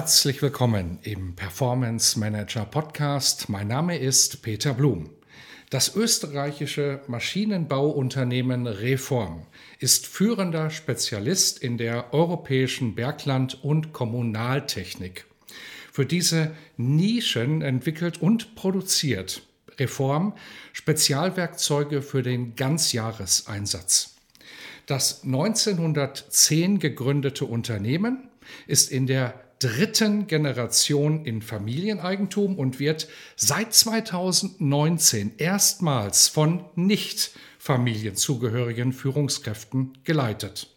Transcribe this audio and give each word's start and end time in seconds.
Herzlich 0.00 0.40
willkommen 0.40 0.98
im 1.02 1.36
Performance 1.36 2.18
Manager 2.18 2.64
Podcast. 2.64 3.50
Mein 3.50 3.68
Name 3.68 3.98
ist 3.98 4.40
Peter 4.40 4.72
Blum. 4.72 5.10
Das 5.68 5.94
österreichische 5.94 7.02
Maschinenbauunternehmen 7.06 8.66
Reform 8.66 9.44
ist 9.78 10.06
führender 10.06 10.70
Spezialist 10.70 11.62
in 11.62 11.76
der 11.76 12.14
europäischen 12.14 12.94
Bergland- 12.94 13.62
und 13.62 13.92
Kommunaltechnik. 13.92 15.26
Für 15.92 16.06
diese 16.06 16.52
Nischen 16.78 17.60
entwickelt 17.60 18.22
und 18.22 18.54
produziert 18.54 19.42
Reform 19.78 20.32
Spezialwerkzeuge 20.72 22.00
für 22.00 22.22
den 22.22 22.56
Ganzjahreseinsatz. 22.56 24.14
Das 24.86 25.24
1910 25.24 26.78
gegründete 26.78 27.44
Unternehmen 27.44 28.30
ist 28.66 28.90
in 28.90 29.06
der 29.06 29.49
dritten 29.60 30.26
Generation 30.26 31.24
in 31.24 31.42
Familieneigentum 31.42 32.58
und 32.58 32.80
wird 32.80 33.08
seit 33.36 33.72
2019 33.72 35.32
erstmals 35.36 36.28
von 36.28 36.64
nicht 36.74 37.32
familienzugehörigen 37.58 38.92
Führungskräften 38.92 39.98
geleitet. 40.02 40.74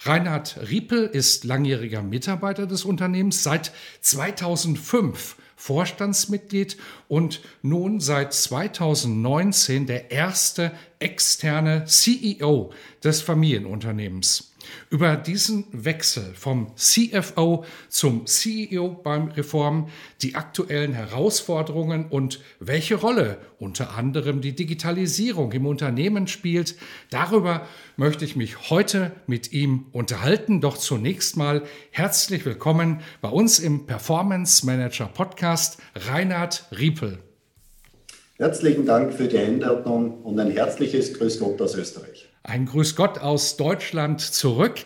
Reinhard 0.00 0.58
Riepel 0.68 1.06
ist 1.06 1.44
langjähriger 1.44 2.02
Mitarbeiter 2.02 2.66
des 2.66 2.84
Unternehmens, 2.84 3.42
seit 3.42 3.72
2005 4.00 5.36
Vorstandsmitglied 5.56 6.76
und 7.08 7.40
nun 7.62 7.98
seit 7.98 8.32
2019 8.32 9.86
der 9.86 10.10
erste 10.10 10.72
externe 11.00 11.84
CEO 11.86 12.72
des 13.02 13.22
Familienunternehmens. 13.22 14.52
Über 14.90 15.16
diesen 15.16 15.66
Wechsel 15.72 16.24
vom 16.34 16.72
CFO 16.76 17.64
zum 17.88 18.26
CEO 18.26 18.88
beim 18.88 19.28
Reform, 19.28 19.88
die 20.22 20.34
aktuellen 20.34 20.92
Herausforderungen 20.92 22.06
und 22.08 22.40
welche 22.60 22.94
Rolle 22.94 23.38
unter 23.58 23.96
anderem 23.96 24.40
die 24.40 24.54
Digitalisierung 24.54 25.52
im 25.52 25.66
Unternehmen 25.66 26.26
spielt, 26.26 26.76
darüber 27.10 27.66
möchte 27.96 28.24
ich 28.24 28.36
mich 28.36 28.70
heute 28.70 29.12
mit 29.26 29.52
ihm 29.52 29.86
unterhalten. 29.92 30.60
Doch 30.60 30.78
zunächst 30.78 31.36
mal 31.36 31.62
herzlich 31.90 32.44
willkommen 32.44 33.00
bei 33.20 33.28
uns 33.28 33.58
im 33.58 33.86
Performance 33.86 34.64
Manager 34.64 35.06
Podcast, 35.06 35.78
Reinhard 35.94 36.66
Riepel. 36.76 37.18
Herzlichen 38.38 38.86
Dank 38.86 39.12
für 39.12 39.26
die 39.26 39.36
Einladung 39.36 40.22
und 40.22 40.38
ein 40.38 40.52
herzliches 40.52 41.12
Grüß 41.14 41.40
Gott 41.40 41.60
aus 41.60 41.74
Österreich. 41.74 42.27
Ein 42.48 42.64
Grüß 42.64 42.96
Gott 42.96 43.18
aus 43.18 43.58
Deutschland 43.58 44.22
zurück. 44.22 44.76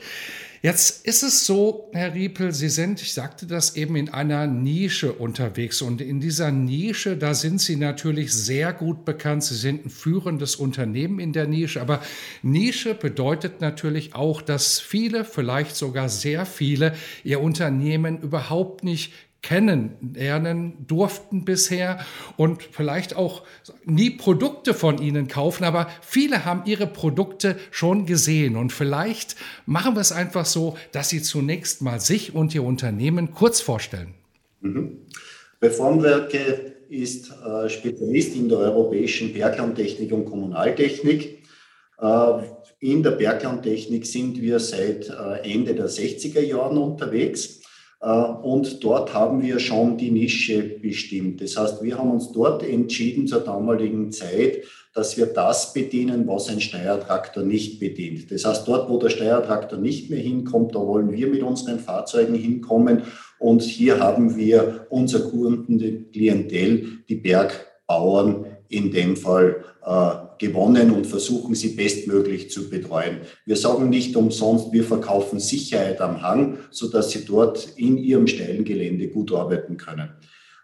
Jetzt 0.62 1.06
ist 1.06 1.22
es 1.22 1.46
so, 1.46 1.88
Herr 1.92 2.12
Riepel, 2.12 2.52
Sie 2.52 2.68
sind, 2.68 3.00
ich 3.00 3.14
sagte 3.14 3.46
das 3.46 3.77
eben, 3.77 3.94
in 3.94 4.08
einer 4.08 4.48
Nische 4.48 5.12
unterwegs. 5.12 5.80
Und 5.80 6.00
in 6.00 6.18
dieser 6.18 6.50
Nische, 6.50 7.17
da 7.17 7.34
sind 7.34 7.61
Sie 7.61 7.77
natürlich 7.77 8.33
sehr 8.33 8.73
gut 8.73 9.05
bekannt. 9.05 9.45
Sie 9.45 9.55
sind 9.55 9.86
ein 9.86 9.90
führendes 9.90 10.56
Unternehmen 10.56 11.20
in 11.20 11.33
der 11.33 11.46
Nische. 11.46 11.80
Aber 11.80 12.02
Nische 12.42 12.96
bedeutet 12.96 13.61
natürlich 13.61 14.17
auch, 14.17 14.42
dass 14.42 14.80
viele, 14.80 15.24
vielleicht 15.24 15.77
sogar 15.77 16.08
sehr 16.08 16.46
viele, 16.46 16.96
Ihr 17.23 17.40
Unternehmen 17.40 18.20
überhaupt 18.20 18.83
nicht 18.83 19.12
kennenlernen 19.42 20.86
durften 20.86 21.45
bisher 21.45 22.05
und 22.36 22.63
vielleicht 22.63 23.17
auch 23.17 23.42
nie 23.85 24.11
Produkte 24.11 24.73
von 24.73 24.98
ihnen 25.03 25.27
kaufen, 25.27 25.64
aber 25.64 25.89
viele 26.01 26.45
haben 26.45 26.63
ihre 26.64 26.86
Produkte 26.86 27.57
schon 27.73 28.07
gesehen 28.07 28.57
und 28.57 28.73
vielleicht 28.73 29.36
machen 29.67 29.95
wir 29.95 30.01
es 30.01 30.13
einfach 30.13 30.47
so, 30.47 30.77
dass 30.92 31.08
sie 31.08 31.23
zunächst 31.23 31.83
mal 31.83 32.01
sich 32.01 32.35
und 32.35 32.55
ihr 32.55 32.63
Unternehmen 32.63 33.33
kurz 33.33 33.61
vorstellen. 33.61 34.14
Mhm. 34.61 34.98
Reformwerke 35.61 36.74
ist 36.89 37.30
äh, 37.30 37.69
Spezialist 37.69 38.36
in 38.36 38.48
der 38.48 38.59
europäischen 38.59 39.33
Berglandtechnik 39.33 40.13
und 40.13 40.27
Kommunaltechnik. 40.27 41.42
Äh, 42.01 42.42
in 42.80 43.03
der 43.03 43.13
Berglandtechnik 43.13 44.05
sind 44.07 44.41
wir 44.41 44.61
seit 44.61 45.09
äh, 45.09 45.53
Ende 45.53 45.74
der 45.74 45.89
60er 45.89 46.41
Jahren 46.41 46.79
unterwegs 46.79 47.61
und 48.02 48.83
dort 48.83 49.14
haben 49.14 49.42
wir 49.42 49.61
schon 49.61 49.96
die 49.96 50.11
Nische 50.11 50.63
bestimmt. 50.80 51.40
Das 51.40 51.57
heißt, 51.57 51.83
wir 51.83 51.96
haben 51.96 52.11
uns 52.11 52.33
dort 52.33 52.64
entschieden 52.64 53.29
zur 53.29 53.40
damaligen 53.40 54.11
Zeit, 54.11 54.64
dass 54.92 55.17
wir 55.17 55.27
das 55.27 55.73
bedienen, 55.73 56.27
was 56.27 56.48
ein 56.48 56.61
Steuertraktor 56.61 57.45
nicht 57.45 57.79
bedient. 57.79 58.30
Das 58.30 58.45
heißt, 58.45 58.67
dort, 58.67 58.91
wo 58.91 58.98
der 58.98 59.08
Steuertraktor 59.08 59.79
nicht 59.79 60.11
mehr 60.11 60.18
hinkommt, 60.18 60.74
da 60.74 60.80
wollen 60.80 61.12
wir 61.12 61.29
mit 61.29 61.42
unseren 61.42 61.79
Fahrzeugen 61.79 62.35
hinkommen. 62.35 63.02
Und 63.39 63.62
hier 63.62 64.01
haben 64.01 64.36
wir 64.36 64.86
unser 64.91 65.20
Kundenklientel, 65.20 67.05
die 67.08 67.14
Bergbauern 67.14 68.46
in 68.68 68.91
dem 68.91 69.17
Fall 69.17 69.64
äh, 69.85 70.21
gewonnen 70.42 70.91
und 70.91 71.07
versuchen 71.07 71.55
sie 71.55 71.77
bestmöglich 71.77 72.51
zu 72.51 72.69
betreuen. 72.69 73.20
Wir 73.47 73.57
sagen 73.57 73.89
nicht 73.89 74.17
umsonst, 74.17 74.73
wir 74.73 74.83
verkaufen 74.83 75.39
Sicherheit 75.39 76.01
am 76.01 76.20
Hang, 76.20 76.58
sodass 76.70 77.13
sie 77.13 77.25
dort 77.25 77.75
in 77.77 77.97
ihrem 77.97 78.27
steilen 78.27 78.64
Gelände 78.64 79.07
gut 79.08 79.33
arbeiten 79.33 79.77
können. 79.77 80.11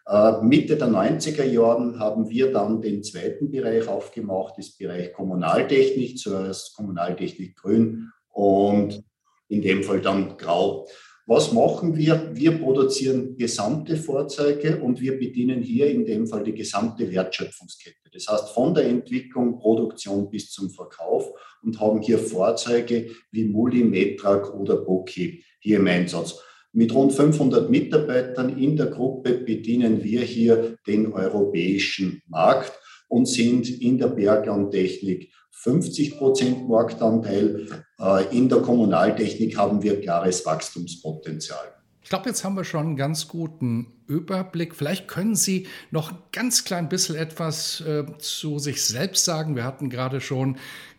Äh, 0.05 0.43
Mitte 0.43 0.77
der 0.77 0.89
90er 0.89 1.45
Jahren 1.45 2.01
haben 2.01 2.29
wir 2.29 2.53
dann 2.53 2.83
den 2.83 3.05
zweiten 3.05 3.51
Bereich 3.53 3.87
aufgemacht, 3.87 4.55
das 4.59 4.71
Bereich 4.71 5.13
Kommunaltechnik, 5.13 6.19
zuerst 6.19 6.75
Kommunaltechnik 6.75 7.57
grün 7.57 8.11
und 8.31 9.05
in 9.49 9.63
dem 9.63 9.85
Fall 9.85 10.01
dann 10.01 10.37
grau. 10.37 10.89
Was 11.31 11.53
machen 11.53 11.95
wir? 11.95 12.31
Wir 12.33 12.53
produzieren 12.53 13.37
gesamte 13.37 13.99
Fahrzeuge 13.99 14.81
und 14.81 14.99
wir 14.99 15.19
bedienen 15.19 15.61
hier 15.61 15.91
in 15.91 16.07
dem 16.07 16.27
Fall 16.27 16.43
die 16.43 16.55
gesamte 16.55 17.13
Wertschöpfungskette. 17.13 18.09
Das 18.11 18.29
heißt 18.29 18.49
von 18.55 18.73
der 18.73 18.87
Entwicklung, 18.87 19.59
Produktion 19.59 20.31
bis 20.31 20.51
zum 20.51 20.71
Verkauf 20.71 21.31
und 21.63 21.79
haben 21.79 22.01
hier 22.01 22.19
Fahrzeuge 22.19 23.11
wie 23.31 23.45
Muli, 23.45 23.85
Metrak 23.85 24.55
oder 24.55 24.79
Boki 24.79 25.45
hier 25.61 25.81
im 25.81 25.87
Einsatz. 25.87 26.41
Mit 26.73 26.95
rund 26.95 27.13
500 27.13 27.69
Mitarbeitern 27.69 28.59
in 28.59 28.75
der 28.75 28.87
Gruppe 28.87 29.35
bedienen 29.35 30.03
wir 30.03 30.23
hier 30.23 30.79
den 30.87 31.13
europäischen 31.13 32.23
Markt 32.27 32.73
und 33.07 33.29
sind 33.29 33.69
in 33.69 33.99
der 33.99 34.09
Berglandtechnik 34.09 35.31
50 35.61 36.19
Prozent 36.19 36.69
Marktanteil. 36.69 37.85
Äh, 37.99 38.37
in 38.37 38.49
der 38.49 38.61
Kommunaltechnik 38.61 39.57
haben 39.57 39.83
wir 39.83 40.01
klares 40.01 40.47
Wachstumspotenzial. 40.47 41.75
Ich 42.01 42.11
glaube, 42.11 42.31
jetzt 42.31 42.43
haben 42.43 42.57
wir 42.57 42.65
schon 42.65 42.87
einen 42.87 42.97
ganz 42.97 43.29
guten 43.29 43.89
Überblick. 44.07 44.75
Vielleicht 44.75 45.09
können 45.09 45.35
Sie 45.35 45.67
noch 45.91 46.11
ein 46.13 46.19
ganz 46.33 46.65
klein 46.65 46.89
bisschen 46.89 47.17
etwas 47.17 47.83
äh, 47.83 48.05
zu 48.19 48.59
sich 48.59 48.83
selbst 48.83 49.27
sagen. 49.27 49.57
Wir 49.57 49.65
hatten 49.65 49.91
gerade 49.91 50.23
schon 50.23 50.57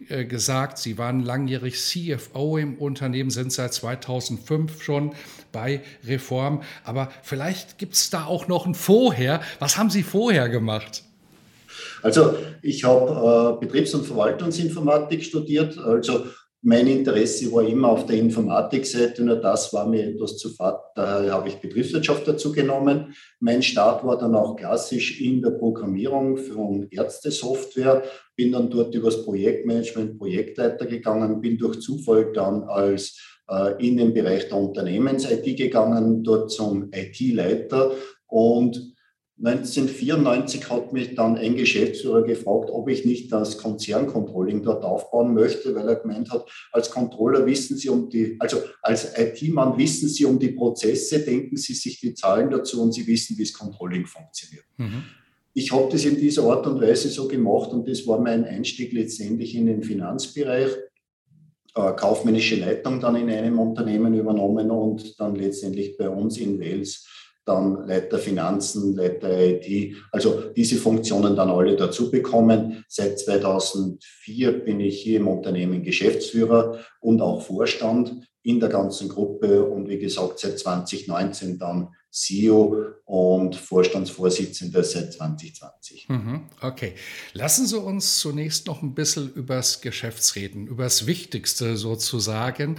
äh, 0.09 0.25
gesagt, 0.25 0.77
Sie 0.77 0.99
waren 0.99 1.21
langjährig 1.21 1.81
CFO 1.81 2.57
im 2.57 2.75
Unternehmen, 2.75 3.31
sind 3.31 3.51
seit 3.51 3.73
2005 3.73 4.83
schon 4.83 5.15
bei 5.51 5.81
Reform. 6.05 6.61
Aber 6.83 7.09
vielleicht 7.23 7.79
gibt 7.79 7.95
es 7.95 8.11
da 8.11 8.25
auch 8.25 8.47
noch 8.47 8.67
ein 8.67 8.75
Vorher. 8.75 9.41
Was 9.57 9.77
haben 9.77 9.89
Sie 9.89 10.03
vorher 10.03 10.47
gemacht? 10.49 11.05
Also 12.01 12.35
ich 12.61 12.83
habe 12.83 13.57
äh, 13.57 13.65
Betriebs- 13.65 13.93
und 13.93 14.05
Verwaltungsinformatik 14.05 15.23
studiert. 15.23 15.77
Also 15.77 16.25
mein 16.61 16.87
Interesse 16.87 17.49
war 17.53 17.65
immer 17.65 17.89
auf 17.89 18.05
der 18.05 18.17
Informatikseite, 18.17 19.23
nur 19.23 19.37
das 19.37 19.71
war 19.71 19.87
mir 19.87 20.09
etwas 20.09 20.37
zu 20.37 20.49
fad. 20.49 20.77
Daher 20.93 21.31
habe 21.31 21.47
ich 21.47 21.55
Betriebswirtschaft 21.55 22.27
dazu 22.27 22.51
genommen. 22.51 23.13
Mein 23.39 23.63
Start 23.63 24.05
war 24.05 24.17
dann 24.17 24.35
auch 24.35 24.57
klassisch 24.57 25.21
in 25.21 25.41
der 25.41 25.51
Programmierung 25.51 26.35
von 26.35 26.87
Ärztesoftware. 26.91 28.03
Bin 28.35 28.51
dann 28.51 28.69
dort 28.69 28.93
übers 28.93 29.23
Projektmanagement, 29.23 30.17
Projektleiter 30.17 30.85
gegangen, 30.85 31.39
bin 31.39 31.57
durch 31.57 31.79
Zufall 31.79 32.33
dann 32.33 32.63
als 32.63 33.17
äh, 33.49 33.87
in 33.87 33.95
den 33.95 34.13
Bereich 34.13 34.49
der 34.49 34.57
Unternehmens-IT 34.57 35.55
gegangen, 35.55 36.23
dort 36.23 36.51
zum 36.51 36.91
IT-Leiter 36.91 37.93
und 38.27 38.95
1994 39.41 40.69
hat 40.69 40.91
mich 40.91 41.15
dann 41.15 41.37
ein 41.37 41.55
Geschäftsführer 41.55 42.23
gefragt, 42.23 42.69
ob 42.71 42.89
ich 42.89 43.05
nicht 43.05 43.31
das 43.31 43.57
Konzerncontrolling 43.57 44.63
dort 44.63 44.83
aufbauen 44.83 45.33
möchte, 45.33 45.73
weil 45.75 45.87
er 45.87 45.95
gemeint 45.95 46.29
hat, 46.29 46.45
als 46.73 46.91
Controller 46.91 47.45
wissen 47.45 47.77
Sie 47.77 47.87
um 47.87 48.09
die, 48.09 48.35
also 48.39 48.57
als 48.81 49.17
IT-Mann 49.17 49.77
wissen 49.77 50.09
Sie 50.09 50.25
um 50.25 50.39
die 50.39 50.49
Prozesse, 50.49 51.19
denken 51.19 51.55
Sie 51.55 51.73
sich 51.73 52.01
die 52.01 52.13
Zahlen 52.13 52.49
dazu 52.49 52.81
und 52.81 52.93
Sie 52.93 53.07
wissen, 53.07 53.37
wie 53.37 53.43
das 53.43 53.53
Controlling 53.53 54.05
funktioniert. 54.05 54.65
Mhm. 54.75 55.03
Ich 55.53 55.71
habe 55.71 55.89
das 55.89 56.03
in 56.03 56.17
dieser 56.17 56.43
Art 56.43 56.67
und 56.67 56.81
Weise 56.81 57.07
so 57.07 57.27
gemacht 57.27 57.71
und 57.71 57.87
das 57.87 58.05
war 58.05 58.19
mein 58.19 58.43
Einstieg 58.43 58.91
letztendlich 58.91 59.55
in 59.55 59.67
den 59.67 59.83
Finanzbereich. 59.83 60.71
Äh, 61.75 61.93
kaufmännische 61.93 62.55
Leitung 62.55 62.99
dann 62.99 63.15
in 63.15 63.29
einem 63.29 63.59
Unternehmen 63.59 64.13
übernommen 64.13 64.69
und 64.71 65.19
dann 65.19 65.35
letztendlich 65.35 65.97
bei 65.97 66.09
uns 66.09 66.37
in 66.37 66.59
Wales 66.59 67.05
dann 67.49 67.87
Leiter 67.87 68.19
Finanzen, 68.19 68.95
Leiter 68.95 69.29
IT, 69.29 69.95
also 70.11 70.51
diese 70.55 70.77
Funktionen 70.77 71.35
dann 71.35 71.49
alle 71.49 71.75
dazu 71.75 72.09
bekommen. 72.09 72.85
Seit 72.87 73.19
2004 73.19 74.63
bin 74.63 74.79
ich 74.79 75.01
hier 75.01 75.19
im 75.19 75.27
Unternehmen 75.27 75.83
Geschäftsführer 75.83 76.79
und 77.01 77.21
auch 77.21 77.41
Vorstand 77.41 78.13
in 78.43 78.59
der 78.59 78.69
ganzen 78.69 79.09
Gruppe 79.09 79.63
und 79.63 79.89
wie 79.89 79.99
gesagt 79.99 80.39
seit 80.39 80.59
2019 80.59 81.57
dann 81.59 81.89
CEO 82.11 82.75
und 83.05 83.55
Vorstandsvorsitzender 83.55 84.83
seit 84.83 85.13
2020. 85.13 86.09
Mhm, 86.09 86.41
okay. 86.61 86.93
Lassen 87.33 87.67
Sie 87.67 87.79
uns 87.79 88.17
zunächst 88.17 88.65
noch 88.65 88.81
ein 88.81 88.95
bisschen 88.95 89.31
über 89.33 89.55
das 89.55 89.81
Geschäft 89.81 90.35
reden, 90.35 90.65
über 90.65 90.83
das 90.83 91.05
Wichtigste 91.05 91.77
sozusagen. 91.77 92.77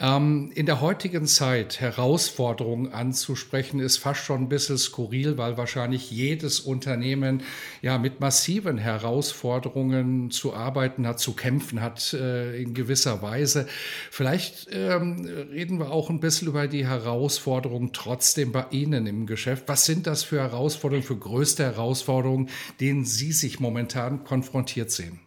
Ähm, 0.00 0.50
in 0.54 0.66
der 0.66 0.80
heutigen 0.80 1.26
Zeit 1.26 1.80
Herausforderungen 1.80 2.92
anzusprechen, 2.92 3.78
ist 3.78 3.98
fast 3.98 4.24
schon 4.24 4.42
ein 4.42 4.48
bisschen 4.48 4.78
skurril, 4.78 5.38
weil 5.38 5.56
wahrscheinlich 5.56 6.10
jedes 6.10 6.58
Unternehmen 6.58 7.42
ja 7.82 7.98
mit 7.98 8.20
massiven 8.20 8.78
Herausforderungen 8.78 10.32
zu 10.32 10.54
arbeiten 10.54 11.06
hat, 11.06 11.20
zu 11.20 11.34
kämpfen 11.34 11.80
hat 11.80 12.12
äh, 12.14 12.60
in 12.60 12.74
gewisser 12.74 13.22
Weise. 13.22 13.66
Vielleicht 14.10 14.68
ähm, 14.72 15.24
reden 15.52 15.78
wir 15.78 15.92
auch 15.92 16.10
ein 16.10 16.20
bisschen 16.20 16.48
über 16.48 16.66
die 16.66 16.86
Herausforderungen 16.86 17.92
trotzdem 17.92 18.50
bei 18.50 18.66
Ihnen 18.72 19.06
im 19.06 19.26
Geschäft. 19.26 19.64
Was 19.66 19.84
sind 19.84 20.06
das 20.06 20.22
für 20.24 20.40
Herausforderungen, 20.40 21.06
für 21.06 21.16
größte 21.16 21.64
Herausforderungen, 21.64 22.48
denen 22.80 23.04
Sie 23.04 23.32
sich 23.32 23.60
momentan 23.60 24.24
konfrontiert 24.24 24.90
sehen? 24.90 25.20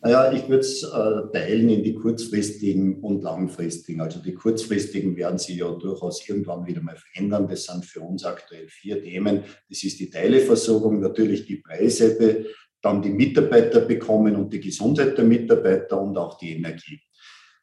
Naja, 0.00 0.32
ich 0.32 0.48
würde 0.48 0.60
es 0.60 0.84
äh, 0.84 1.32
teilen 1.32 1.68
in 1.70 1.82
die 1.82 1.94
kurzfristigen 1.94 3.00
und 3.00 3.22
langfristigen. 3.22 4.00
Also 4.00 4.20
die 4.20 4.34
kurzfristigen 4.34 5.16
werden 5.16 5.38
sich 5.38 5.56
ja 5.56 5.70
durchaus 5.72 6.26
irgendwann 6.28 6.66
wieder 6.66 6.80
mal 6.80 6.96
verändern. 6.96 7.48
Das 7.48 7.64
sind 7.64 7.84
für 7.84 8.00
uns 8.00 8.24
aktuell 8.24 8.68
vier 8.68 9.02
Themen. 9.02 9.42
Das 9.68 9.82
ist 9.82 9.98
die 9.98 10.08
Teileversorgung, 10.08 11.00
natürlich 11.00 11.46
die 11.46 11.56
Preise, 11.56 12.46
dann 12.80 13.02
die 13.02 13.10
Mitarbeiter 13.10 13.80
bekommen 13.80 14.36
und 14.36 14.52
die 14.52 14.60
Gesundheit 14.60 15.18
der 15.18 15.24
Mitarbeiter 15.24 16.00
und 16.00 16.16
auch 16.16 16.38
die 16.38 16.52
Energie. 16.52 17.00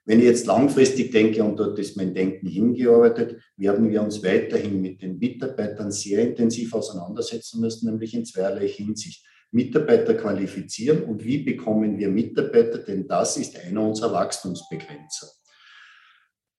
Wenn 0.05 0.19
ich 0.19 0.25
jetzt 0.25 0.45
langfristig 0.45 1.11
denke, 1.11 1.43
und 1.43 1.57
dort 1.57 1.79
ist 1.79 1.97
mein 1.97 2.13
Denken 2.13 2.47
hingearbeitet, 2.47 3.41
werden 3.57 3.89
wir 3.89 4.03
uns 4.03 4.23
weiterhin 4.23 4.79
mit 4.79 5.01
den 5.01 5.17
Mitarbeitern 5.17 5.91
sehr 5.91 6.27
intensiv 6.27 6.73
auseinandersetzen 6.75 7.59
müssen, 7.59 7.89
nämlich 7.89 8.13
in 8.13 8.23
zweierlei 8.23 8.67
Hinsicht. 8.67 9.25
Mitarbeiter 9.51 10.15
qualifizieren 10.15 11.03
und 11.03 11.23
wie 11.23 11.37
bekommen 11.39 11.97
wir 11.97 12.09
Mitarbeiter, 12.09 12.79
denn 12.79 13.07
das 13.07 13.37
ist 13.37 13.57
einer 13.57 13.87
unserer 13.87 14.11
Wachstumsbegrenzer. 14.11 15.27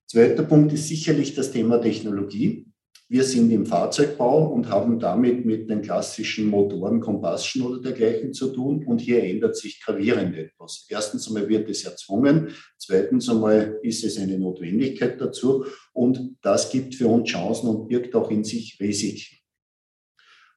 Zweiter 0.09 0.45
Punkt 0.45 0.73
ist 0.73 0.89
sicherlich 0.89 1.35
das 1.35 1.51
Thema 1.51 1.79
Technologie. 1.79 2.66
Wir 3.09 3.23
sind 3.23 3.53
im 3.53 3.67
Fahrzeugbau 3.67 4.49
und 4.49 4.69
haben 4.69 4.99
damit 4.99 5.45
mit 5.45 5.71
den 5.71 5.81
klassischen 5.81 6.49
Motoren, 6.49 7.01
Combustion 7.01 7.67
oder 7.67 7.81
dergleichen 7.81 8.35
zu 8.35 8.53
tun. 8.53 8.85
Und 8.85 9.01
hier 9.01 9.23
ändert 9.23 9.57
sich 9.57 9.81
gravierend 9.81 10.37
etwas. 10.37 10.87
Erstens 10.89 11.29
einmal 11.29 11.49
wird 11.49 11.69
es 11.69 11.85
erzwungen. 11.85 12.49
Zweitens 12.79 13.29
einmal 13.29 13.79
ist 13.83 14.03
es 14.03 14.19
eine 14.19 14.37
Notwendigkeit 14.37 15.21
dazu. 15.21 15.67
Und 15.93 16.37
das 16.43 16.71
gibt 16.71 16.97
für 16.97 17.07
uns 17.07 17.29
Chancen 17.29 17.69
und 17.69 17.87
birgt 17.87 18.13
auch 18.17 18.29
in 18.31 18.43
sich 18.43 18.77
Risiken. 18.81 19.37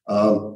Ähm, 0.07 0.55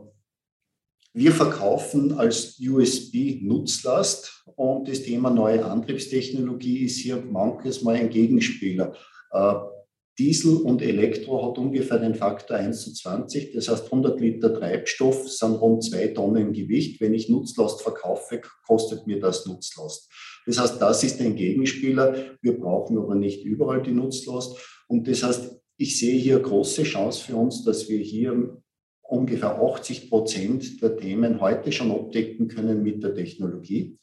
wir 1.13 1.31
verkaufen 1.31 2.13
als 2.13 2.60
USB 2.60 3.39
Nutzlast 3.44 4.46
und 4.56 4.88
das 4.88 5.04
Thema 5.04 5.30
neue 5.30 5.63
Antriebstechnologie 5.63 6.86
ist 6.86 6.98
hier 6.98 7.18
manches 7.18 7.84
Mal 7.84 7.98
ein 7.98 8.10
Gegenspieler. 8.10 8.96
Diesel 10.19 10.57
und 10.57 10.81
Elektro 10.81 11.44
hat 11.44 11.57
ungefähr 11.57 11.98
den 11.98 12.13
Faktor 12.13 12.57
1 12.57 12.83
zu 12.83 12.94
20. 12.94 13.54
Das 13.54 13.68
heißt, 13.68 13.86
100 13.86 14.19
Liter 14.19 14.54
Treibstoff 14.54 15.27
sind 15.30 15.56
rund 15.56 15.83
zwei 15.83 16.07
Tonnen 16.07 16.54
Gewicht. 16.54 17.01
Wenn 17.01 17.15
ich 17.15 17.30
Nutzlast 17.30 17.81
verkaufe, 17.81 18.42
kostet 18.65 19.07
mir 19.07 19.19
das 19.19 19.48
Nutzlast. 19.48 20.12
Das 20.45 20.60
heißt, 20.60 20.80
das 20.80 21.04
ist 21.04 21.19
ein 21.19 21.36
Gegenspieler. 21.36 22.38
Wir 22.42 22.60
brauchen 22.60 22.98
aber 22.98 23.15
nicht 23.15 23.44
überall 23.44 23.81
die 23.81 23.92
Nutzlast. 23.92 24.56
Und 24.88 25.07
das 25.07 25.24
heißt, 25.24 25.60
ich 25.77 25.98
sehe 25.98 26.19
hier 26.19 26.39
große 26.39 26.83
Chance 26.83 27.24
für 27.24 27.36
uns, 27.36 27.63
dass 27.63 27.89
wir 27.89 27.98
hier 27.98 28.62
ungefähr 29.01 29.60
80 29.60 30.10
Prozent 30.10 30.81
der 30.81 30.95
Themen 30.98 31.42
heute 31.42 31.71
schon 31.71 31.92
abdecken 31.92 32.48
können 32.48 32.83
mit 32.83 33.04
der 33.04 33.15
Technologie. 33.15 33.98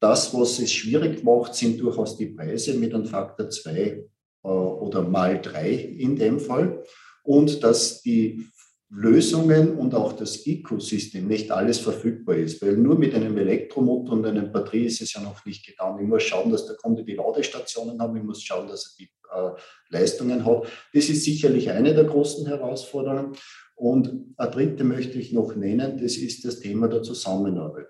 Das, 0.00 0.32
was 0.34 0.58
es 0.58 0.72
schwierig 0.72 1.24
macht, 1.24 1.54
sind 1.54 1.80
durchaus 1.80 2.16
die 2.16 2.26
Preise 2.26 2.74
mit 2.74 2.94
einem 2.94 3.06
Faktor 3.06 3.48
2 3.48 3.72
äh, 3.72 4.04
oder 4.50 5.02
mal 5.02 5.40
drei 5.40 5.70
in 5.70 6.16
dem 6.16 6.40
Fall. 6.40 6.82
Und 7.22 7.62
dass 7.64 8.02
die 8.02 8.46
Lösungen 8.88 9.76
und 9.76 9.94
auch 9.94 10.12
das 10.12 10.46
Ecosystem 10.46 11.26
nicht 11.26 11.50
alles 11.50 11.78
verfügbar 11.78 12.36
ist, 12.36 12.62
weil 12.62 12.76
nur 12.76 12.96
mit 12.96 13.14
einem 13.14 13.36
Elektromotor 13.36 14.12
und 14.12 14.24
einer 14.24 14.42
Batterie 14.42 14.86
ist 14.86 15.00
es 15.00 15.12
ja 15.12 15.20
noch 15.20 15.44
nicht 15.44 15.66
getan. 15.66 15.98
Ich 16.00 16.06
muss 16.06 16.22
schauen, 16.22 16.52
dass 16.52 16.66
der 16.66 16.76
Kunde 16.76 17.04
die 17.04 17.14
Ladestationen 17.14 18.00
hat, 18.00 18.14
ich 18.14 18.22
muss 18.22 18.42
schauen, 18.42 18.68
dass 18.68 18.96
er 18.96 19.04
die 19.04 19.10
äh, 19.34 19.60
Leistungen 19.90 20.44
hat. 20.44 20.68
Das 20.94 21.08
ist 21.08 21.24
sicherlich 21.24 21.70
eine 21.70 21.94
der 21.94 22.04
großen 22.04 22.46
Herausforderungen. 22.46 23.32
Und 23.74 24.34
eine 24.36 24.50
dritte 24.50 24.84
möchte 24.84 25.18
ich 25.18 25.32
noch 25.32 25.54
nennen, 25.54 25.98
das 26.00 26.16
ist 26.16 26.44
das 26.44 26.60
Thema 26.60 26.88
der 26.88 27.02
Zusammenarbeit. 27.02 27.88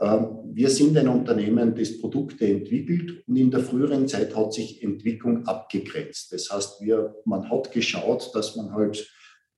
Ähm, 0.00 0.38
wir 0.52 0.70
sind 0.70 0.96
ein 0.96 1.08
Unternehmen, 1.08 1.74
das 1.74 1.98
Produkte 1.98 2.46
entwickelt 2.46 3.24
und 3.26 3.36
in 3.36 3.50
der 3.50 3.60
früheren 3.60 4.08
Zeit 4.08 4.34
hat 4.36 4.52
sich 4.52 4.82
Entwicklung 4.82 5.46
abgegrenzt. 5.46 6.32
Das 6.32 6.50
heißt, 6.50 6.80
wir, 6.80 7.14
man 7.24 7.50
hat 7.50 7.72
geschaut, 7.72 8.30
dass 8.34 8.56
man 8.56 8.72
halt 8.72 9.08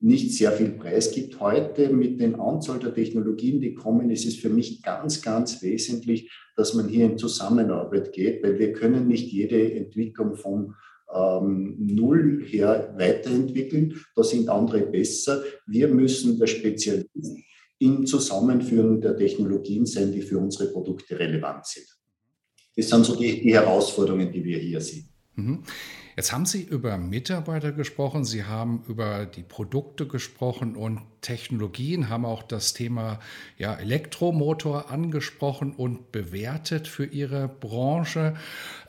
nicht 0.00 0.36
sehr 0.36 0.52
viel 0.52 0.72
Preis 0.72 1.12
gibt. 1.12 1.40
Heute 1.40 1.88
mit 1.88 2.20
den 2.20 2.34
Anzahl 2.34 2.78
der 2.78 2.94
Technologien, 2.94 3.60
die 3.60 3.74
kommen, 3.74 4.10
ist 4.10 4.26
es 4.26 4.36
für 4.36 4.50
mich 4.50 4.82
ganz, 4.82 5.22
ganz 5.22 5.62
wesentlich, 5.62 6.30
dass 6.56 6.74
man 6.74 6.88
hier 6.88 7.06
in 7.06 7.18
Zusammenarbeit 7.18 8.12
geht, 8.12 8.42
weil 8.42 8.58
wir 8.58 8.72
können 8.72 9.08
nicht 9.08 9.32
jede 9.32 9.72
Entwicklung 9.72 10.36
von 10.36 10.74
ähm, 11.12 11.76
Null 11.78 12.44
her 12.44 12.94
weiterentwickeln. 12.98 13.98
Da 14.14 14.22
sind 14.22 14.48
andere 14.48 14.80
besser. 14.80 15.42
Wir 15.66 15.88
müssen 15.88 16.38
der 16.38 16.48
Spezialist 16.48 17.08
im 17.84 18.06
Zusammenführen 18.06 19.00
der 19.00 19.16
Technologien 19.16 19.84
sein, 19.84 20.10
die 20.10 20.22
für 20.22 20.38
unsere 20.38 20.70
Produkte 20.70 21.18
relevant 21.18 21.66
sind. 21.66 21.86
Das 22.76 22.88
sind 22.88 23.04
so 23.04 23.14
die, 23.14 23.42
die 23.42 23.54
Herausforderungen, 23.54 24.32
die 24.32 24.42
wir 24.42 24.58
hier 24.58 24.80
sehen. 24.80 25.08
Mhm. 25.34 25.62
Jetzt 26.16 26.32
haben 26.32 26.46
Sie 26.46 26.62
über 26.62 26.96
Mitarbeiter 26.96 27.72
gesprochen, 27.72 28.24
Sie 28.24 28.44
haben 28.44 28.84
über 28.88 29.26
die 29.26 29.42
Produkte 29.42 30.06
gesprochen 30.06 30.76
und 30.76 31.00
Technologien, 31.24 32.10
haben 32.10 32.24
auch 32.24 32.42
das 32.42 32.74
Thema 32.74 33.18
ja, 33.56 33.74
Elektromotor 33.74 34.90
angesprochen 34.90 35.72
und 35.72 36.12
bewertet 36.12 36.86
für 36.86 37.06
Ihre 37.06 37.48
Branche. 37.48 38.34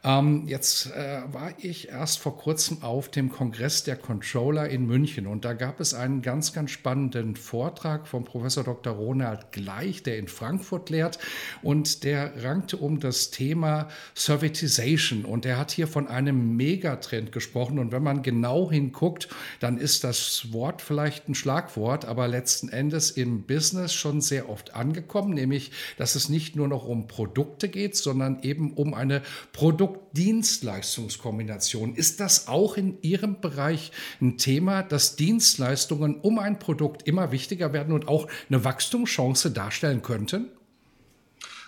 Ähm, 0.03 0.43
jetzt 0.45 0.91
äh, 0.91 1.21
war 1.31 1.53
ich 1.57 1.89
erst 1.89 2.19
vor 2.19 2.37
kurzem 2.37 2.83
auf 2.83 3.09
dem 3.09 3.31
Kongress 3.31 3.83
der 3.83 3.95
Controller 3.95 4.69
in 4.69 4.85
München 4.85 5.25
und 5.25 5.45
da 5.45 5.53
gab 5.53 5.79
es 5.79 5.95
einen 5.95 6.21
ganz, 6.21 6.53
ganz 6.53 6.69
spannenden 6.69 7.35
Vortrag 7.35 8.07
von 8.07 8.23
Professor 8.23 8.63
Dr. 8.63 8.93
Ronald 8.93 9.51
Gleich, 9.51 10.03
der 10.03 10.19
in 10.19 10.27
Frankfurt 10.27 10.91
lehrt 10.91 11.17
und 11.63 12.03
der 12.03 12.43
rankte 12.43 12.77
um 12.77 12.99
das 12.99 13.31
Thema 13.31 13.87
Servitization 14.13 15.25
und 15.25 15.43
er 15.45 15.57
hat 15.57 15.71
hier 15.71 15.87
von 15.87 16.07
einem 16.07 16.55
Megatrend 16.55 17.31
gesprochen 17.31 17.79
und 17.79 17.91
wenn 17.91 18.03
man 18.03 18.21
genau 18.21 18.69
hinguckt, 18.69 19.27
dann 19.59 19.79
ist 19.79 20.03
das 20.03 20.53
Wort 20.53 20.83
vielleicht 20.83 21.29
ein 21.29 21.35
Schlagwort, 21.35 22.05
aber 22.05 22.24
letzten 22.27 22.69
Endes 22.69 23.11
im 23.11 23.43
Business 23.43 23.93
schon 23.93 24.21
sehr 24.21 24.49
oft 24.49 24.75
angekommen, 24.75 25.33
nämlich 25.33 25.71
dass 25.97 26.15
es 26.15 26.29
nicht 26.29 26.55
nur 26.55 26.67
noch 26.67 26.85
um 26.85 27.07
Produkte 27.07 27.69
geht, 27.69 27.95
sondern 27.95 28.41
eben 28.43 28.73
um 28.73 28.93
eine 28.93 29.21
Produkt 29.53 30.05
Produkt-Dienstleistungskombination. 30.15 31.95
Ist 31.95 32.19
das 32.19 32.47
auch 32.47 32.77
in 32.77 32.97
Ihrem 33.01 33.41
Bereich 33.41 33.91
ein 34.21 34.37
Thema, 34.37 34.83
dass 34.83 35.15
Dienstleistungen 35.15 36.19
um 36.21 36.39
ein 36.39 36.59
Produkt 36.59 37.07
immer 37.07 37.31
wichtiger 37.31 37.73
werden 37.73 37.93
und 37.93 38.07
auch 38.07 38.27
eine 38.49 38.63
Wachstumschance 38.63 39.51
darstellen 39.51 40.01
könnten? 40.01 40.49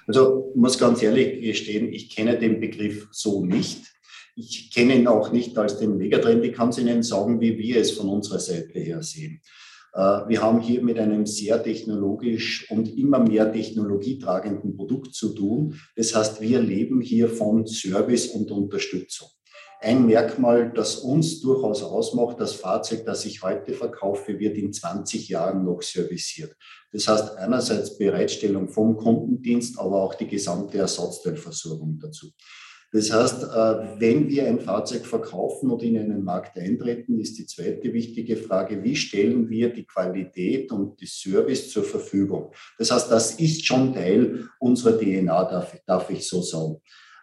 Also 0.07 0.51
muss 0.55 0.79
ganz 0.79 1.03
ehrlich 1.03 1.41
gestehen, 1.41 1.91
ich 1.91 2.15
kenne 2.15 2.39
den 2.39 2.61
Begriff 2.61 3.07
so 3.11 3.43
nicht. 3.43 3.81
Ich 4.35 4.71
kenne 4.71 4.95
ihn 4.95 5.07
auch 5.07 5.31
nicht 5.31 5.57
als 5.57 5.79
den 5.79 5.97
Megatrend. 5.97 6.45
Ich 6.45 6.53
kann 6.53 6.69
es 6.69 6.77
Ihnen 6.77 7.03
sagen, 7.03 7.41
wie 7.41 7.57
wir 7.57 7.81
es 7.81 7.91
von 7.91 8.07
unserer 8.07 8.39
Seite 8.39 8.79
her 8.79 9.03
sehen. 9.03 9.41
Äh, 9.97 10.29
wir 10.29 10.41
haben 10.43 10.61
hier 10.61 10.83
mit 10.83 10.99
einem 10.99 11.25
sehr 11.25 11.61
technologisch 11.63 12.69
und 12.69 12.95
immer 12.97 13.19
mehr 13.19 13.51
technologietragenden 13.51 14.75
Produkt 14.75 15.15
zu 15.15 15.33
tun. 15.33 15.79
Das 15.95 16.15
heißt, 16.15 16.39
wir 16.39 16.61
leben 16.61 17.01
hier 17.01 17.27
von 17.27 17.65
Service 17.65 18.27
und 18.27 18.51
Unterstützung. 18.51 19.29
Ein 19.79 20.05
Merkmal, 20.05 20.71
das 20.73 20.97
uns 20.97 21.41
durchaus 21.41 21.83
ausmacht, 21.83 22.39
das 22.39 22.53
Fahrzeug, 22.53 23.05
das 23.05 23.25
ich 23.25 23.43
heute 23.43 23.73
verkaufe, 23.73 24.39
wird 24.39 24.57
in 24.57 24.73
20 24.73 25.29
Jahren 25.29 25.63
noch 25.63 25.81
serviciert. 25.81 26.55
Das 26.91 27.07
heißt 27.07 27.37
einerseits 27.37 27.97
Bereitstellung 27.97 28.69
vom 28.69 28.97
Kundendienst, 28.97 29.77
aber 29.79 30.01
auch 30.01 30.15
die 30.15 30.27
gesamte 30.27 30.79
Ersatzteilversorgung 30.79 31.99
dazu. 31.99 32.27
Das 32.91 33.11
heißt, 33.11 33.43
äh, 33.43 33.99
wenn 33.99 34.29
wir 34.29 34.47
ein 34.47 34.61
Fahrzeug 34.61 35.05
verkaufen 35.05 35.69
und 35.69 35.83
in 35.83 35.97
einen 35.97 36.23
Markt 36.23 36.57
eintreten, 36.57 37.19
ist 37.19 37.37
die 37.37 37.45
zweite 37.45 37.91
wichtige 37.93 38.37
Frage, 38.37 38.81
wie 38.83 38.95
stellen 38.95 39.49
wir 39.49 39.73
die 39.73 39.85
Qualität 39.85 40.71
und 40.71 40.99
die 41.01 41.05
Service 41.05 41.69
zur 41.69 41.83
Verfügung? 41.83 42.53
Das 42.77 42.91
heißt, 42.91 43.11
das 43.11 43.39
ist 43.39 43.65
schon 43.65 43.93
Teil 43.93 44.47
unserer 44.59 44.97
DNA, 44.97 45.43
darf, 45.45 45.77
darf 45.85 46.09
ich 46.09 46.25
so 46.27 46.41
sagen. 46.41 46.77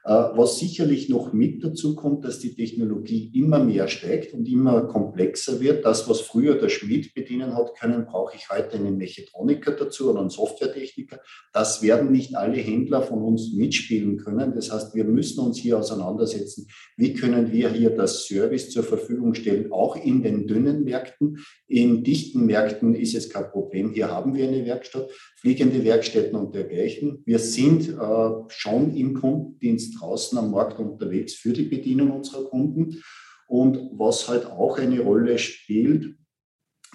Äh, 0.06 0.10
was 0.10 0.58
sicherlich 0.58 1.08
noch 1.08 1.32
mit 1.32 1.64
dazu 1.64 1.96
kommt, 1.96 2.26
dass 2.26 2.38
die 2.38 2.54
Technologie 2.54 3.30
immer 3.34 3.64
mehr 3.64 3.88
steigt 3.88 4.34
und 4.34 4.46
immer 4.46 4.82
komplexer 4.82 5.60
wird. 5.60 5.86
Das, 5.86 6.06
was 6.10 6.20
früher 6.20 6.56
der 6.56 6.68
Schmied 6.68 7.14
bedienen 7.14 7.56
hat 7.56 7.74
können, 7.80 8.04
brauche 8.04 8.36
ich 8.36 8.50
heute 8.50 8.76
einen 8.76 8.98
Mechatroniker 8.98 9.72
dazu 9.72 10.10
oder 10.10 10.20
einen 10.20 10.28
Softwaretechniker. 10.28 11.20
Das 11.54 11.80
werden 11.80 12.12
nicht 12.12 12.36
alle 12.36 12.58
Händler 12.58 13.00
von 13.00 13.22
uns 13.22 13.54
mitspielen 13.54 14.18
können. 14.18 14.54
Das 14.54 14.70
heißt, 14.70 14.94
wir 14.94 15.04
müssen 15.04 15.40
uns 15.40 15.56
hier 15.56 15.78
auseinandersetzen, 15.78 16.66
wie 16.98 17.14
können 17.14 17.50
wir 17.50 17.70
hier 17.70 17.88
das 17.88 18.26
Service 18.26 18.68
zur 18.68 18.82
Verfügung 18.82 19.32
stellen, 19.32 19.72
auch 19.72 19.96
in 19.96 20.22
den 20.22 20.46
dünnen 20.46 20.84
Märkten. 20.84 21.38
In 21.66 22.04
dichten 22.04 22.44
Märkten 22.44 22.94
ist 22.94 23.14
es 23.14 23.30
kein 23.30 23.50
Problem. 23.50 23.92
Hier 23.92 24.10
haben 24.10 24.34
wir 24.34 24.46
eine 24.46 24.66
Werkstatt, 24.66 25.10
fliegende 25.40 25.82
Werkstätten 25.82 26.38
und 26.38 26.54
dergleichen. 26.54 27.22
Wir 27.24 27.38
sind 27.38 27.88
äh, 27.88 28.30
schon 28.48 28.94
im 28.94 29.14
Kundendienst 29.14 29.93
draußen 29.98 30.36
am 30.38 30.50
Markt 30.50 30.78
unterwegs 30.78 31.34
für 31.34 31.52
die 31.52 31.64
Bedienung 31.64 32.10
unserer 32.10 32.44
Kunden. 32.44 33.02
Und 33.46 33.90
was 33.92 34.28
halt 34.28 34.46
auch 34.46 34.78
eine 34.78 35.00
Rolle 35.00 35.38
spielt, 35.38 36.16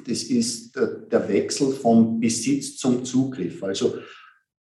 das 0.06 0.24
ist 0.24 0.76
der 0.76 1.28
Wechsel 1.28 1.72
vom 1.72 2.20
Besitz 2.20 2.78
zum 2.78 3.04
Zugriff. 3.04 3.62
Also 3.64 3.96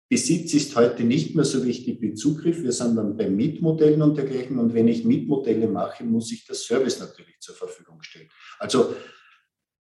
Besitz 0.08 0.54
ist 0.54 0.74
heute 0.74 1.04
nicht 1.04 1.36
mehr 1.36 1.44
so 1.44 1.64
wichtig 1.64 2.00
wie 2.00 2.14
Zugriff. 2.14 2.62
Wir 2.62 2.72
sind 2.72 2.96
dann 2.96 3.16
bei 3.16 3.30
Mietmodellen 3.30 4.02
und 4.02 4.16
dergleichen. 4.16 4.58
Und 4.58 4.74
wenn 4.74 4.88
ich 4.88 5.04
Mietmodelle 5.04 5.68
mache, 5.68 6.02
muss 6.04 6.32
ich 6.32 6.44
das 6.46 6.64
Service 6.64 6.98
natürlich 6.98 7.38
zur 7.38 7.54
Verfügung 7.54 8.02
stellen. 8.02 8.28
Also 8.58 8.94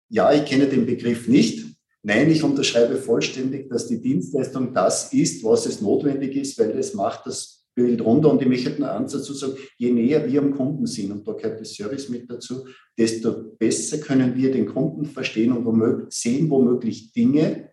ja, 0.10 0.32
ich 0.32 0.46
kenne 0.46 0.68
den 0.68 0.86
Begriff 0.86 1.28
nicht. 1.28 1.66
Nein, 2.04 2.30
ich 2.30 2.44
unterschreibe 2.44 2.96
vollständig, 2.96 3.70
dass 3.70 3.88
die 3.88 4.02
Dienstleistung 4.02 4.74
das 4.74 5.12
ist, 5.14 5.44
was 5.44 5.66
es 5.66 5.82
notwendig 5.82 6.36
ist, 6.36 6.58
weil 6.60 6.74
das 6.74 6.94
macht 6.94 7.26
das 7.26 7.59
Bild 7.76 8.02
runter. 8.02 8.32
Und 8.32 8.42
ich 8.42 8.48
möchte 8.48 8.80
nur 8.80 8.92
eins 8.92 9.14
dazu 9.14 9.34
sagen, 9.34 9.54
je 9.78 9.92
näher 9.92 10.30
wir 10.30 10.42
am 10.42 10.56
Kunden 10.56 10.86
sind, 10.86 11.12
und 11.12 11.28
da 11.28 11.34
gehört 11.34 11.62
das 11.62 11.74
Service 11.74 12.10
mit 12.10 12.30
dazu, 12.30 12.66
desto 12.98 13.56
besser 13.58 14.00
können 14.00 14.36
wir 14.36 14.52
den 14.52 14.66
Kunden 14.66 15.06
verstehen 15.06 15.52
und 15.52 15.66
womöglich, 15.66 16.14
sehen 16.14 16.50
womöglich 16.50 17.12
Dinge, 17.12 17.70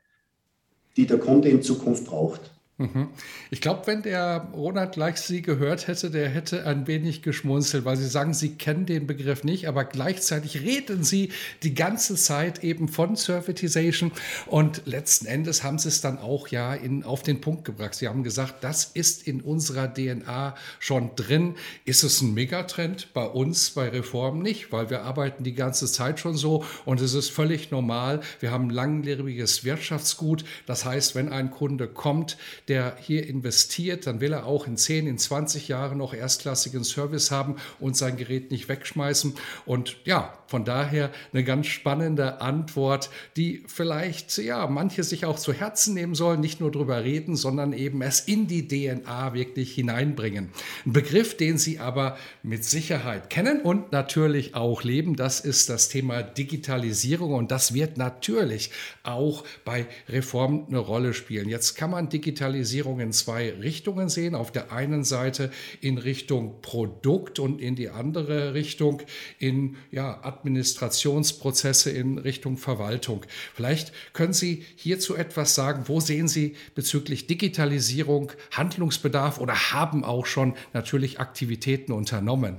die 0.96 1.06
der 1.06 1.18
Kunde 1.18 1.48
in 1.48 1.62
Zukunft 1.62 2.06
braucht. 2.06 2.55
Mhm. 2.78 3.08
Ich 3.50 3.62
glaube, 3.62 3.86
wenn 3.86 4.02
der 4.02 4.48
Ronald 4.52 4.92
gleich 4.92 5.16
Sie 5.16 5.40
gehört 5.40 5.86
hätte, 5.86 6.10
der 6.10 6.28
hätte 6.28 6.66
ein 6.66 6.86
wenig 6.86 7.22
geschmunzelt, 7.22 7.86
weil 7.86 7.96
Sie 7.96 8.06
sagen, 8.06 8.34
Sie 8.34 8.56
kennen 8.56 8.84
den 8.84 9.06
Begriff 9.06 9.44
nicht, 9.44 9.66
aber 9.66 9.86
gleichzeitig 9.86 10.60
reden 10.60 11.02
Sie 11.02 11.32
die 11.62 11.72
ganze 11.72 12.16
Zeit 12.16 12.62
eben 12.62 12.88
von 12.88 13.16
Servitization 13.16 14.12
und 14.44 14.82
letzten 14.84 15.24
Endes 15.24 15.64
haben 15.64 15.78
Sie 15.78 15.88
es 15.88 16.02
dann 16.02 16.18
auch 16.18 16.48
ja 16.48 16.74
in, 16.74 17.02
auf 17.02 17.22
den 17.22 17.40
Punkt 17.40 17.64
gebracht. 17.64 17.94
Sie 17.94 18.08
haben 18.08 18.22
gesagt, 18.22 18.62
das 18.62 18.84
ist 18.84 19.26
in 19.26 19.40
unserer 19.40 19.94
DNA 19.94 20.54
schon 20.78 21.12
drin. 21.16 21.54
Ist 21.86 22.02
es 22.02 22.20
ein 22.20 22.34
Megatrend? 22.34 23.14
Bei 23.14 23.24
uns, 23.24 23.70
bei 23.70 23.88
Reform 23.88 24.40
nicht, 24.40 24.70
weil 24.70 24.90
wir 24.90 25.04
arbeiten 25.04 25.44
die 25.44 25.54
ganze 25.54 25.86
Zeit 25.86 26.20
schon 26.20 26.36
so 26.36 26.66
und 26.84 27.00
es 27.00 27.14
ist 27.14 27.30
völlig 27.30 27.70
normal. 27.70 28.20
Wir 28.40 28.50
haben 28.50 28.68
langlebiges 28.68 29.64
Wirtschaftsgut. 29.64 30.44
Das 30.66 30.84
heißt, 30.84 31.14
wenn 31.14 31.30
ein 31.30 31.50
Kunde 31.50 31.88
kommt, 31.88 32.36
der 32.68 32.96
hier 33.00 33.26
investiert, 33.26 34.06
dann 34.06 34.20
will 34.20 34.32
er 34.32 34.46
auch 34.46 34.66
in 34.66 34.76
10, 34.76 35.06
in 35.06 35.18
20 35.18 35.68
Jahren 35.68 35.98
noch 35.98 36.14
erstklassigen 36.14 36.84
Service 36.84 37.30
haben 37.30 37.56
und 37.78 37.96
sein 37.96 38.16
Gerät 38.16 38.50
nicht 38.50 38.68
wegschmeißen. 38.68 39.34
Und 39.66 39.96
ja, 40.04 40.36
von 40.48 40.64
daher 40.64 41.10
eine 41.32 41.44
ganz 41.44 41.66
spannende 41.66 42.40
Antwort, 42.40 43.10
die 43.36 43.64
vielleicht, 43.66 44.36
ja, 44.38 44.66
manche 44.66 45.04
sich 45.04 45.26
auch 45.26 45.38
zu 45.38 45.52
Herzen 45.52 45.94
nehmen 45.94 46.14
sollen, 46.14 46.40
nicht 46.40 46.60
nur 46.60 46.70
drüber 46.70 47.04
reden, 47.04 47.36
sondern 47.36 47.72
eben 47.72 48.02
es 48.02 48.20
in 48.20 48.46
die 48.46 48.66
DNA 48.66 49.34
wirklich 49.34 49.72
hineinbringen. 49.74 50.50
Ein 50.84 50.92
Begriff, 50.92 51.36
den 51.36 51.58
Sie 51.58 51.78
aber 51.78 52.16
mit 52.42 52.64
Sicherheit 52.64 53.30
kennen 53.30 53.60
und 53.60 53.92
natürlich 53.92 54.54
auch 54.54 54.82
leben, 54.82 55.16
das 55.16 55.40
ist 55.40 55.68
das 55.68 55.88
Thema 55.88 56.22
Digitalisierung 56.22 57.34
und 57.34 57.50
das 57.50 57.74
wird 57.74 57.96
natürlich 57.96 58.70
auch 59.02 59.44
bei 59.64 59.86
Reform 60.08 60.66
eine 60.68 60.78
Rolle 60.78 61.14
spielen. 61.14 61.48
Jetzt 61.48 61.74
kann 61.74 61.90
man 61.90 62.08
Digitalisierung 62.56 63.00
in 63.00 63.12
zwei 63.12 63.50
Richtungen 63.52 64.08
sehen. 64.08 64.34
Auf 64.34 64.50
der 64.50 64.72
einen 64.72 65.04
Seite 65.04 65.50
in 65.80 65.98
Richtung 65.98 66.62
Produkt 66.62 67.38
und 67.38 67.60
in 67.60 67.76
die 67.76 67.90
andere 67.90 68.54
Richtung 68.54 69.02
in 69.38 69.76
ja, 69.90 70.24
Administrationsprozesse 70.24 71.90
in 71.90 72.18
Richtung 72.18 72.56
Verwaltung. 72.56 73.24
Vielleicht 73.54 73.92
können 74.14 74.32
Sie 74.32 74.64
hierzu 74.76 75.16
etwas 75.16 75.54
sagen. 75.54 75.84
Wo 75.86 76.00
sehen 76.00 76.28
Sie 76.28 76.56
bezüglich 76.74 77.26
Digitalisierung 77.26 78.32
Handlungsbedarf 78.52 79.38
oder 79.38 79.72
haben 79.72 80.02
auch 80.02 80.26
schon 80.26 80.54
natürlich 80.72 81.20
Aktivitäten 81.20 81.92
unternommen? 81.92 82.58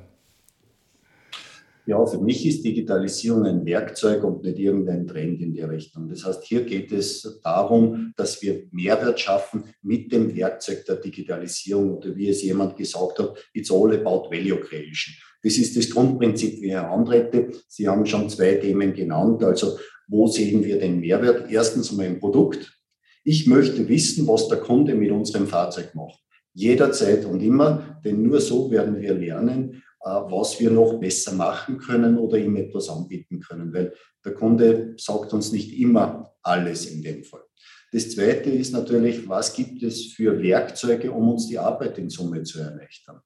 Ja, 1.88 2.06
für 2.06 2.20
mich 2.20 2.46
ist 2.46 2.66
Digitalisierung 2.66 3.46
ein 3.46 3.66
Werkzeug 3.66 4.22
und 4.26 4.44
nicht 4.44 4.60
irgendein 4.60 5.08
Trend 5.08 5.42
in 5.42 5.54
der 5.54 5.70
Richtung. 5.70 6.10
Das 6.10 6.26
heißt, 6.26 6.44
hier 6.44 6.66
geht 6.66 6.92
es 6.92 7.40
darum, 7.42 8.12
dass 8.18 8.42
wir 8.42 8.64
Mehrwert 8.72 9.22
schaffen 9.22 9.64
mit 9.82 10.12
dem 10.12 10.36
Werkzeug 10.36 10.84
der 10.86 10.98
Digitalisierung 10.98 11.96
oder 11.96 12.14
wie 12.14 12.28
es 12.28 12.44
jemand 12.44 12.76
gesagt 12.76 13.20
hat, 13.20 13.38
it's 13.54 13.72
all 13.72 13.94
about 13.94 14.30
value 14.30 14.60
creation. 14.60 15.16
Das 15.42 15.58
ist 15.58 15.78
das 15.78 15.90
Grundprinzip, 15.90 16.62
wie 16.62 16.72
Herr 16.72 16.92
Andrette. 16.92 17.52
Sie 17.70 17.88
haben 17.88 18.06
schon 18.06 18.30
zwei 18.30 18.56
Themen 18.56 18.94
genannt. 18.94 19.42
Also, 19.46 19.78
wo 20.10 20.28
sehen 20.28 20.66
wir 20.66 20.80
den 20.80 21.00
Mehrwert? 21.00 21.50
Erstens 21.50 21.94
im 21.94 22.20
Produkt. 22.20 22.82
Ich 23.24 23.48
möchte 23.48 23.88
wissen, 23.88 24.28
was 24.28 24.50
der 24.50 24.58
Kunde 24.58 24.94
mit 24.94 25.12
unserem 25.12 25.48
Fahrzeug 25.48 25.96
macht. 25.96 26.20
Jederzeit 26.54 27.24
und 27.24 27.42
immer, 27.42 28.02
denn 28.04 28.24
nur 28.24 28.42
so 28.42 28.72
werden 28.72 29.00
wir 29.00 29.14
lernen, 29.14 29.84
was 30.00 30.60
wir 30.60 30.72
noch 30.72 31.00
besser 31.00 31.34
machen 31.34 31.80
können 31.80 32.18
oder 32.18 32.38
ihm 32.38 32.56
etwas 32.56 32.90
anbieten 32.90 33.40
können, 33.40 33.74
weil 33.74 33.94
der 34.24 34.34
Kunde 34.34 34.96
sagt 34.98 35.34
uns 35.34 35.52
nicht 35.52 35.78
immer 35.80 36.34
alles 36.42 36.86
in 36.86 37.02
dem 37.02 37.24
Fall. 37.24 37.44
Das 37.92 38.10
Zweite 38.12 38.50
ist 38.50 38.74
natürlich, 38.74 39.28
was 39.28 39.54
gibt 39.54 39.82
es 39.82 40.14
für 40.14 40.42
Werkzeuge, 40.42 41.12
um 41.12 41.30
uns 41.30 41.48
die 41.48 41.58
Arbeit 41.58 41.98
in 41.98 42.10
Summe 42.10 42.44
zu 42.44 42.60
erleichtern. 42.60 43.22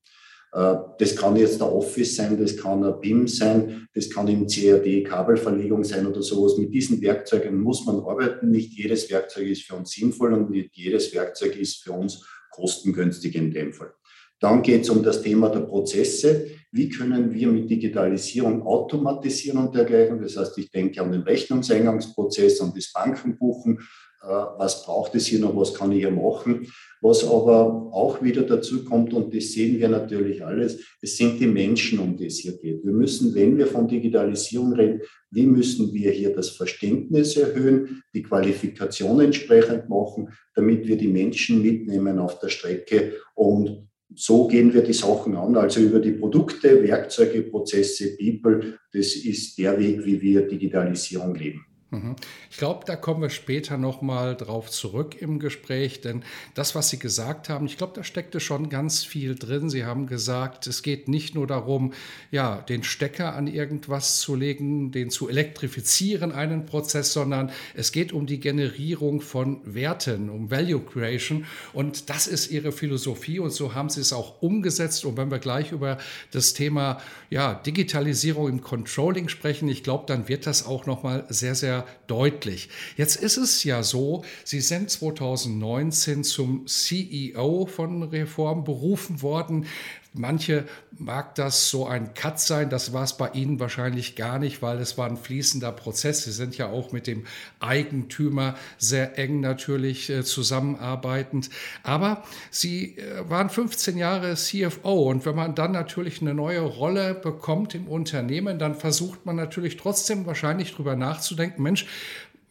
Äh, 0.54 0.76
das 1.00 1.16
kann 1.16 1.36
jetzt 1.36 1.60
der 1.60 1.72
Office 1.72 2.16
sein, 2.16 2.38
das 2.40 2.58
kann 2.58 2.84
ein 2.84 3.00
BIM 3.00 3.28
sein, 3.28 3.88
das 3.94 4.10
kann 4.10 4.28
im 4.28 4.48
CAD 4.48 5.04
Kabelverlegung 5.04 5.84
sein 5.84 6.06
oder 6.06 6.22
sowas. 6.22 6.58
Mit 6.58 6.74
diesen 6.74 7.02
Werkzeugen 7.02 7.60
muss 7.60 7.86
man 7.86 8.00
arbeiten. 8.02 8.52
Nicht 8.52 8.74
jedes 8.78 9.10
Werkzeug 9.10 9.48
ist 9.48 9.64
für 9.64 9.76
uns 9.76 9.92
sinnvoll 9.92 10.34
und 10.34 10.52
nicht 10.52 10.76
jedes 10.76 11.14
Werkzeug 11.14 11.56
ist 11.56 11.84
für 11.84 11.94
uns 11.94 12.26
kostengünstig 12.52 13.36
in 13.36 13.52
dem 13.52 13.74
Fall. 13.74 13.94
Dann 14.42 14.64
geht 14.64 14.82
es 14.82 14.90
um 14.90 15.04
das 15.04 15.22
Thema 15.22 15.50
der 15.50 15.62
Prozesse. 15.62 16.48
Wie 16.72 16.90
können 16.90 17.32
wir 17.32 17.48
mit 17.48 17.70
Digitalisierung 17.70 18.66
automatisieren 18.66 19.60
und 19.60 19.76
dergleichen? 19.76 20.20
Das 20.20 20.36
heißt, 20.36 20.58
ich 20.58 20.72
denke 20.72 21.00
an 21.02 21.12
den 21.12 21.22
Rechnungseingangsprozess, 21.22 22.60
an 22.60 22.74
das 22.76 22.92
Bankenbuchen. 22.92 23.78
Äh, 24.24 24.28
was 24.28 24.84
braucht 24.84 25.14
es 25.14 25.28
hier 25.28 25.40
noch? 25.40 25.56
Was 25.56 25.76
kann 25.76 25.92
ich 25.92 26.00
hier 26.00 26.12
machen? 26.12 26.66
Was 27.02 27.24
aber 27.24 27.92
auch 27.92 28.22
wieder 28.24 28.42
dazu 28.42 28.84
kommt, 28.84 29.14
und 29.14 29.36
das 29.36 29.52
sehen 29.52 29.80
wir 29.80 29.90
natürlich 29.90 30.44
alles, 30.44 30.80
es 31.02 31.18
sind 31.18 31.40
die 31.40 31.48
Menschen, 31.48 32.00
um 32.00 32.18
die 32.18 32.28
es 32.28 32.40
hier 32.40 32.58
geht. 32.58 32.84
Wir 32.84 32.94
müssen, 32.94 33.36
wenn 33.36 33.58
wir 33.58 33.68
von 33.68 33.88
Digitalisierung 33.88 34.74
reden, 34.74 35.02
wie 35.30 35.46
müssen 35.46 35.94
wir 35.94 36.12
hier 36.12 36.36
das 36.36 36.50
Verständnis 36.50 37.38
erhöhen, 37.38 38.04
die 38.14 38.24
Qualifikation 38.24 39.20
entsprechend 39.20 39.88
machen, 39.90 40.30
damit 40.56 40.88
wir 40.88 40.98
die 40.98 41.08
Menschen 41.08 41.62
mitnehmen 41.62 42.18
auf 42.18 42.40
der 42.40 42.50
Strecke 42.50 43.14
und 43.36 43.88
so 44.16 44.48
gehen 44.48 44.74
wir 44.74 44.82
die 44.84 44.94
Sachen 44.94 45.36
an, 45.36 45.56
also 45.56 45.80
über 45.80 46.00
die 46.00 46.12
Produkte, 46.12 46.84
Werkzeuge, 46.84 47.44
Prozesse, 47.44 48.18
People. 48.18 48.78
Das 48.92 49.16
ist 49.16 49.58
der 49.58 49.80
Weg, 49.80 50.06
wie 50.06 50.22
wir 50.22 50.48
Digitalisierung 50.48 51.36
leben. 51.36 51.66
Mhm. 51.92 52.16
Ich 52.50 52.56
glaube, 52.56 52.86
da 52.86 52.96
kommen 52.96 53.22
wir 53.22 53.30
später 53.30 53.78
nochmal 53.78 54.38
drauf 54.38 54.72
zurück 54.72 55.22
im 55.22 55.40
Gespräch, 55.40 56.00
denn 56.00 56.24
das, 56.54 56.74
was 56.74 56.90
Sie 56.90 57.00
gesagt 57.00 57.50
haben, 57.50 57.66
ich 57.66 57.78
glaube, 57.78 57.92
da 57.94 58.06
steckte 58.06 58.40
schon 58.40 58.70
ganz 58.70 59.04
viel 59.04 59.36
drin. 59.36 59.70
Sie 59.70 59.84
haben 59.84 60.08
gesagt, 60.08 60.68
es 60.68 60.84
geht 60.84 61.10
nicht 61.10 61.36
nur 61.36 61.48
darum, 61.48 61.92
ja, 62.32 62.62
den 62.62 62.84
Stecker 62.84 63.36
an 63.36 63.48
irgendwas 63.48 64.22
zu 64.22 64.36
legen, 64.36 64.94
den 64.94 65.10
zu 65.10 65.28
elektrifizieren, 65.28 66.32
einen 66.32 66.66
Prozess, 66.66 67.12
sondern 67.12 67.52
es 67.76 67.92
geht 67.92 68.14
um 68.14 68.26
die 68.26 68.40
Generierung 68.40 69.20
von 69.20 69.60
Werten, 69.66 70.30
um 70.30 70.50
Value 70.50 70.80
Creation. 70.80 71.46
Und 71.74 72.10
das 72.10 72.26
ist 72.26 72.52
Ihre 72.52 72.72
Philosophie 72.72 73.40
und 73.40 73.52
so 73.52 73.76
haben 73.76 73.90
Sie 73.90 74.00
es 74.00 74.14
auch 74.14 74.42
umgesetzt. 74.42 75.04
Und 75.04 75.18
wenn 75.18 75.30
wir 75.30 75.40
gleich 75.40 75.74
über 75.74 75.98
das 76.32 76.54
Thema 76.54 77.02
ja, 77.30 77.54
Digitalisierung 77.54 78.48
im 78.48 78.62
Controlling 78.62 79.28
sprechen, 79.28 79.68
ich 79.68 79.84
glaube, 79.84 80.06
dann 80.08 80.30
wird 80.30 80.48
das 80.48 80.66
auch 80.66 80.86
nochmal 80.86 81.26
sehr, 81.28 81.54
sehr 81.54 81.81
deutlich. 82.08 82.70
Jetzt 82.98 83.16
ist 83.16 83.38
es 83.38 83.64
ja 83.64 83.84
so, 83.84 84.24
Sie 84.44 84.62
sind 84.62 84.90
2019 84.90 86.24
zum 86.24 86.68
CEO 86.68 87.66
von 87.66 88.04
Reform 88.04 88.64
berufen 88.64 89.22
worden. 89.22 89.66
Manche 90.14 90.66
mag 90.98 91.36
das 91.36 91.70
so 91.70 91.88
ein 91.88 92.14
Cut 92.14 92.38
sein, 92.38 92.70
das 92.70 92.92
war 92.92 93.04
es 93.04 93.16
bei 93.16 93.30
Ihnen 93.30 93.62
wahrscheinlich 93.62 94.18
gar 94.18 94.40
nicht, 94.40 94.62
weil 94.62 94.78
es 94.80 94.98
war 94.98 95.08
ein 95.08 95.16
fließender 95.16 95.72
Prozess. 95.72 96.26
Sie 96.26 96.34
sind 96.34 96.58
ja 96.58 96.68
auch 96.68 96.92
mit 96.92 97.08
dem 97.08 97.26
Eigentümer 97.62 98.56
sehr 98.78 99.18
eng 99.18 99.40
natürlich 99.40 100.10
äh, 100.10 100.26
zusammenarbeitend. 100.26 101.50
Aber 101.84 102.24
Sie 102.50 102.98
äh, 102.98 103.30
waren 103.30 103.50
15 103.50 103.98
Jahre 103.98 104.36
CFO 104.36 105.10
und 105.10 105.26
wenn 105.26 105.36
man 105.36 105.56
dann 105.56 105.72
natürlich 105.72 106.20
eine 106.20 106.34
neue 106.34 106.60
Rolle 106.60 107.14
bekommt 107.14 107.74
im 107.74 107.88
Unternehmen, 107.88 108.60
dann 108.60 108.76
versucht 108.76 109.26
man 109.26 109.38
natürlich 109.38 109.78
trotzdem 109.78 110.26
wahrscheinlich 110.26 110.76
drüber 110.76 110.98
nachzudenken, 110.98 111.64
Mensch, 111.64 111.86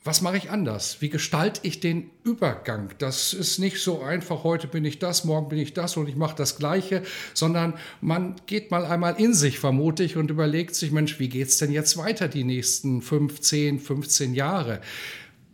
was 0.03 0.23
mache 0.23 0.39
ich 0.39 0.51
anders? 0.51 0.97
Wie 1.01 1.11
gestalte 1.11 1.61
ich 1.63 1.81
den 1.81 2.11
Übergang? 2.25 2.91
Das 2.99 3.35
ist 3.35 3.59
nicht 3.59 3.81
so 3.81 4.01
einfach, 4.01 4.45
heute 4.45 4.67
bin 4.67 4.85
ich 4.87 4.99
das, 4.99 5.25
morgen 5.25 5.51
bin 5.51 5.59
ich 5.59 5.75
das 5.75 5.99
und 5.99 6.09
ich 6.09 6.17
mache 6.17 6.35
das 6.37 6.57
Gleiche, 6.57 7.03
sondern 7.35 7.75
man 8.01 8.37
geht 8.47 8.71
mal 8.71 8.87
einmal 8.87 9.21
in 9.21 9.35
sich, 9.35 9.59
vermute 9.59 10.03
ich, 10.03 10.17
und 10.17 10.31
überlegt 10.31 10.75
sich, 10.75 10.91
Mensch, 10.91 11.21
wie 11.21 11.29
geht 11.29 11.49
es 11.49 11.59
denn 11.59 11.71
jetzt 11.71 11.99
weiter 11.99 12.29
die 12.29 12.45
nächsten 12.45 13.03
15, 13.03 13.79
15 13.79 14.35
Jahre? 14.35 14.81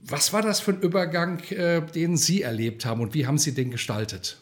Was 0.05 0.33
war 0.33 0.43
das 0.43 0.61
für 0.61 0.73
ein 0.73 0.81
Übergang, 0.81 1.41
äh, 1.51 1.83
den 1.85 2.17
Sie 2.17 2.43
erlebt 2.43 2.87
haben 2.87 3.01
und 3.01 3.15
wie 3.15 3.27
haben 3.27 3.39
Sie 3.39 3.53
den 3.53 3.73
gestaltet? 3.73 4.39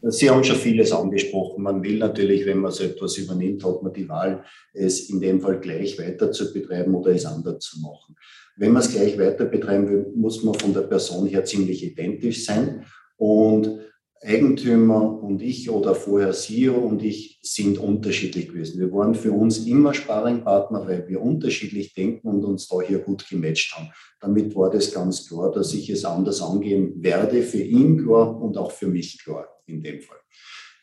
Sie 0.00 0.30
haben 0.30 0.44
schon 0.44 0.56
vieles 0.56 0.92
angesprochen. 0.92 1.62
Man 1.62 1.82
will 1.82 1.98
natürlich, 1.98 2.46
wenn 2.46 2.58
man 2.58 2.70
so 2.70 2.84
etwas 2.84 3.18
übernimmt, 3.18 3.64
hat 3.64 3.82
man 3.82 3.92
die 3.92 4.08
Wahl, 4.08 4.44
es 4.72 5.10
in 5.10 5.20
dem 5.20 5.40
Fall 5.40 5.58
gleich 5.58 5.98
weiter 5.98 6.30
zu 6.30 6.52
betreiben 6.52 6.94
oder 6.94 7.10
es 7.10 7.26
anders 7.26 7.64
zu 7.64 7.80
machen. 7.80 8.16
Wenn 8.58 8.72
man 8.72 8.82
es 8.82 8.90
gleich 8.90 9.18
weiter 9.18 9.44
betreiben 9.44 9.88
will, 9.88 10.12
muss 10.14 10.42
man 10.42 10.54
von 10.54 10.74
der 10.74 10.82
Person 10.82 11.26
her 11.26 11.44
ziemlich 11.44 11.84
identisch 11.84 12.44
sein. 12.44 12.84
Und 13.16 13.78
Eigentümer 14.20 15.22
und 15.22 15.42
ich 15.42 15.70
oder 15.70 15.94
vorher 15.94 16.32
CEO 16.32 16.74
und 16.74 17.04
ich 17.04 17.38
sind 17.42 17.78
unterschiedlich 17.78 18.48
gewesen. 18.48 18.80
Wir 18.80 18.92
waren 18.92 19.14
für 19.14 19.30
uns 19.30 19.58
immer 19.58 19.94
Sparingpartner, 19.94 20.88
weil 20.88 21.08
wir 21.08 21.22
unterschiedlich 21.22 21.94
denken 21.94 22.26
und 22.26 22.44
uns 22.44 22.66
da 22.66 22.80
hier 22.80 22.98
gut 22.98 23.28
gematcht 23.28 23.76
haben. 23.76 23.90
Damit 24.20 24.56
war 24.56 24.70
das 24.70 24.92
ganz 24.92 25.28
klar, 25.28 25.52
dass 25.52 25.72
ich 25.72 25.88
es 25.88 26.04
anders 26.04 26.42
angehen 26.42 27.00
werde, 27.00 27.42
für 27.42 27.62
ihn 27.62 28.04
klar 28.04 28.40
und 28.40 28.56
auch 28.56 28.72
für 28.72 28.88
mich 28.88 29.22
klar 29.22 29.46
in 29.66 29.82
dem 29.82 30.00
Fall. 30.00 30.18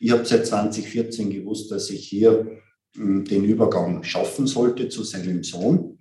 Ich 0.00 0.10
habe 0.10 0.24
seit 0.24 0.46
2014 0.46 1.28
gewusst, 1.30 1.70
dass 1.70 1.90
ich 1.90 2.08
hier 2.08 2.58
hm, 2.96 3.24
den 3.24 3.44
Übergang 3.44 4.02
schaffen 4.02 4.46
sollte 4.46 4.88
zu 4.88 5.04
seinem 5.04 5.42
Sohn. 5.42 5.95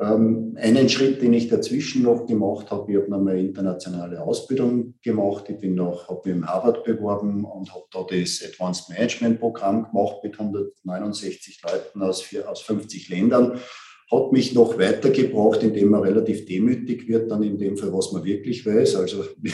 Ähm, 0.00 0.56
einen 0.58 0.88
Schritt, 0.88 1.20
den 1.20 1.34
ich 1.34 1.48
dazwischen 1.48 2.02
noch 2.02 2.26
gemacht 2.26 2.70
habe, 2.70 2.90
ich 2.90 2.98
habe 2.98 3.10
noch 3.10 3.20
eine 3.20 3.38
internationale 3.38 4.22
Ausbildung 4.22 4.94
gemacht. 5.02 5.44
Ich 5.50 5.58
bin 5.58 5.74
noch, 5.74 6.08
habe 6.08 6.22
mich 6.24 6.36
im 6.36 6.46
Harvard 6.46 6.84
beworben 6.84 7.44
und 7.44 7.72
habe 7.74 7.84
da 7.90 8.06
das 8.08 8.42
Advanced 8.42 8.88
Management 8.88 9.38
Programm 9.38 9.90
gemacht 9.90 10.16
mit 10.22 10.38
169 10.38 11.60
Leuten 11.62 12.02
aus, 12.02 12.24
aus 12.46 12.62
50 12.62 13.10
Ländern. 13.10 13.60
Hat 14.10 14.32
mich 14.32 14.54
noch 14.54 14.78
weitergebracht, 14.78 15.62
indem 15.62 15.90
man 15.90 16.02
relativ 16.02 16.46
demütig 16.46 17.06
wird, 17.08 17.30
dann 17.30 17.42
in 17.42 17.58
dem 17.58 17.76
Fall, 17.76 17.92
was 17.92 18.12
man 18.12 18.24
wirklich 18.24 18.64
weiß. 18.64 18.96
Also 18.96 19.22
äh, 19.42 19.52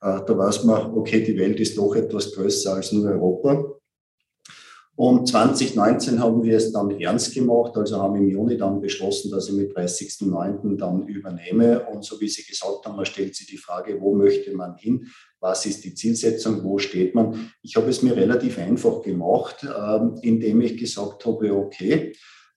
da 0.00 0.38
weiß 0.38 0.64
man, 0.64 0.92
okay, 0.92 1.22
die 1.22 1.36
Welt 1.36 1.60
ist 1.60 1.76
doch 1.76 1.94
etwas 1.94 2.32
größer 2.32 2.74
als 2.74 2.92
nur 2.92 3.10
Europa. 3.10 3.75
Und 4.96 5.28
2019 5.28 6.20
haben 6.20 6.42
wir 6.42 6.56
es 6.56 6.72
dann 6.72 6.90
ernst 6.98 7.34
gemacht, 7.34 7.76
also 7.76 8.00
haben 8.00 8.16
im 8.16 8.28
Juni 8.28 8.56
dann 8.56 8.80
beschlossen, 8.80 9.30
dass 9.30 9.48
ich 9.48 9.54
mit 9.54 9.76
30.09. 9.76 10.78
dann 10.78 11.06
übernehme. 11.06 11.86
Und 11.86 12.02
so 12.02 12.18
wie 12.18 12.28
Sie 12.28 12.44
gesagt 12.44 12.86
haben, 12.86 12.96
man 12.96 13.04
stellt 13.04 13.34
sich 13.36 13.46
die 13.46 13.58
Frage, 13.58 14.00
wo 14.00 14.14
möchte 14.14 14.54
man 14.54 14.74
hin? 14.76 15.06
Was 15.38 15.66
ist 15.66 15.84
die 15.84 15.94
Zielsetzung? 15.94 16.64
Wo 16.64 16.78
steht 16.78 17.14
man? 17.14 17.52
Ich 17.60 17.76
habe 17.76 17.90
es 17.90 18.02
mir 18.02 18.16
relativ 18.16 18.58
einfach 18.58 19.02
gemacht, 19.02 19.64
ähm, 19.64 20.18
indem 20.22 20.62
ich 20.62 20.78
gesagt 20.78 21.26
habe, 21.26 21.54
okay, 21.54 22.14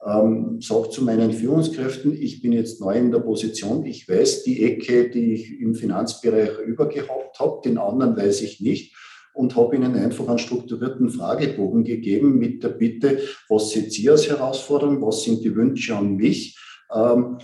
ähm, 0.08 0.62
sage 0.62 0.92
zu 0.92 1.04
meinen 1.04 1.34
Führungskräften, 1.34 2.14
ich 2.14 2.42
bin 2.42 2.54
jetzt 2.54 2.80
neu 2.80 2.94
in 2.98 3.12
der 3.12 3.20
Position, 3.20 3.86
ich 3.86 4.08
weiß 4.08 4.44
die 4.44 4.64
Ecke, 4.64 5.10
die 5.10 5.34
ich 5.34 5.60
im 5.60 5.76
Finanzbereich 5.76 6.58
übergehabt 6.60 7.38
habe, 7.38 7.60
den 7.66 7.78
anderen 7.78 8.16
weiß 8.16 8.44
ich 8.44 8.62
nicht 8.62 8.96
und 9.40 9.56
habe 9.56 9.78
Ihnen 9.78 9.96
einfach 9.96 10.28
einen 10.28 10.38
strukturierten 10.38 11.10
Fragebogen 11.10 11.86
gegeben 11.86 12.40
mit 12.40 12.62
der 12.62 12.70
Bitte, 12.70 13.22
was 13.48 13.70
seht 13.70 13.98
ihr 13.98 14.12
als 14.12 14.28
Herausforderung, 14.28 15.02
was 15.02 15.24
sind 15.24 15.46
die 15.46 15.56
Wünsche 15.56 15.96
an 15.96 16.18
mich, 16.18 16.60
ähm, 16.94 17.38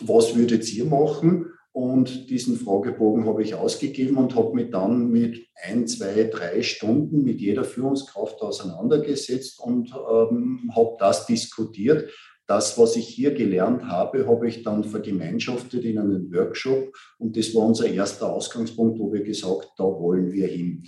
was 0.00 0.34
würdet 0.34 0.72
ihr 0.72 0.86
machen? 0.86 1.50
Und 1.72 2.30
diesen 2.30 2.56
Fragebogen 2.56 3.26
habe 3.26 3.42
ich 3.42 3.54
ausgegeben 3.54 4.16
und 4.16 4.34
habe 4.34 4.54
mich 4.54 4.70
dann 4.70 5.10
mit 5.10 5.46
ein, 5.62 5.86
zwei, 5.86 6.30
drei 6.32 6.62
Stunden 6.62 7.24
mit 7.24 7.40
jeder 7.40 7.64
Führungskraft 7.64 8.40
auseinandergesetzt 8.40 9.60
und 9.60 9.90
ähm, 9.90 10.70
habe 10.74 10.96
das 10.98 11.26
diskutiert. 11.26 12.10
Das, 12.46 12.78
was 12.78 12.96
ich 12.96 13.08
hier 13.08 13.34
gelernt 13.34 13.84
habe, 13.84 14.26
habe 14.26 14.48
ich 14.48 14.62
dann 14.62 14.84
vergemeinschaftet 14.84 15.84
in 15.84 15.98
einem 15.98 16.32
Workshop 16.32 16.94
und 17.18 17.36
das 17.36 17.54
war 17.54 17.66
unser 17.66 17.86
erster 17.86 18.32
Ausgangspunkt, 18.32 18.98
wo 18.98 19.12
wir 19.12 19.22
gesagt, 19.22 19.72
da 19.76 19.84
wollen 19.84 20.32
wir 20.32 20.46
hin. 20.46 20.84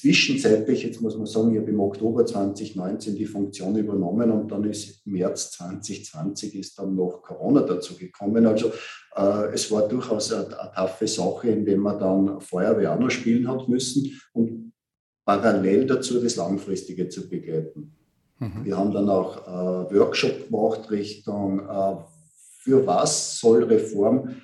Zwischenzeitlich, 0.00 0.84
jetzt 0.84 1.00
muss 1.00 1.16
man 1.16 1.26
sagen, 1.26 1.52
ich 1.52 1.58
habe 1.58 1.70
im 1.70 1.80
Oktober 1.80 2.24
2019 2.24 3.16
die 3.16 3.26
Funktion 3.26 3.76
übernommen 3.76 4.30
und 4.30 4.52
dann 4.52 4.62
ist 4.62 5.04
März 5.04 5.50
2020 5.52 6.54
ist 6.54 6.78
dann 6.78 6.94
noch 6.94 7.20
Corona 7.20 7.62
dazu 7.62 7.96
gekommen. 7.96 8.46
Also 8.46 8.70
äh, 9.16 9.52
es 9.52 9.72
war 9.72 9.88
durchaus 9.88 10.32
eine, 10.32 10.46
eine 10.56 10.72
taffe 10.72 11.08
Sache, 11.08 11.48
indem 11.48 11.80
man 11.80 11.98
dann 11.98 12.40
Feuerwehr 12.40 12.94
auch 12.94 13.00
noch 13.00 13.10
spielen 13.10 13.48
hat 13.48 13.68
müssen 13.68 14.20
und 14.34 14.72
parallel 15.24 15.86
dazu 15.86 16.20
das 16.20 16.36
Langfristige 16.36 17.08
zu 17.08 17.28
begleiten. 17.28 17.96
Mhm. 18.38 18.64
Wir 18.64 18.76
haben 18.76 18.92
dann 18.92 19.08
auch 19.08 19.48
äh, 19.48 19.96
Workshop 19.96 20.46
gemacht 20.46 20.92
Richtung, 20.92 21.58
äh, 21.58 21.96
für 22.60 22.86
was 22.86 23.40
soll 23.40 23.64
Reform 23.64 24.36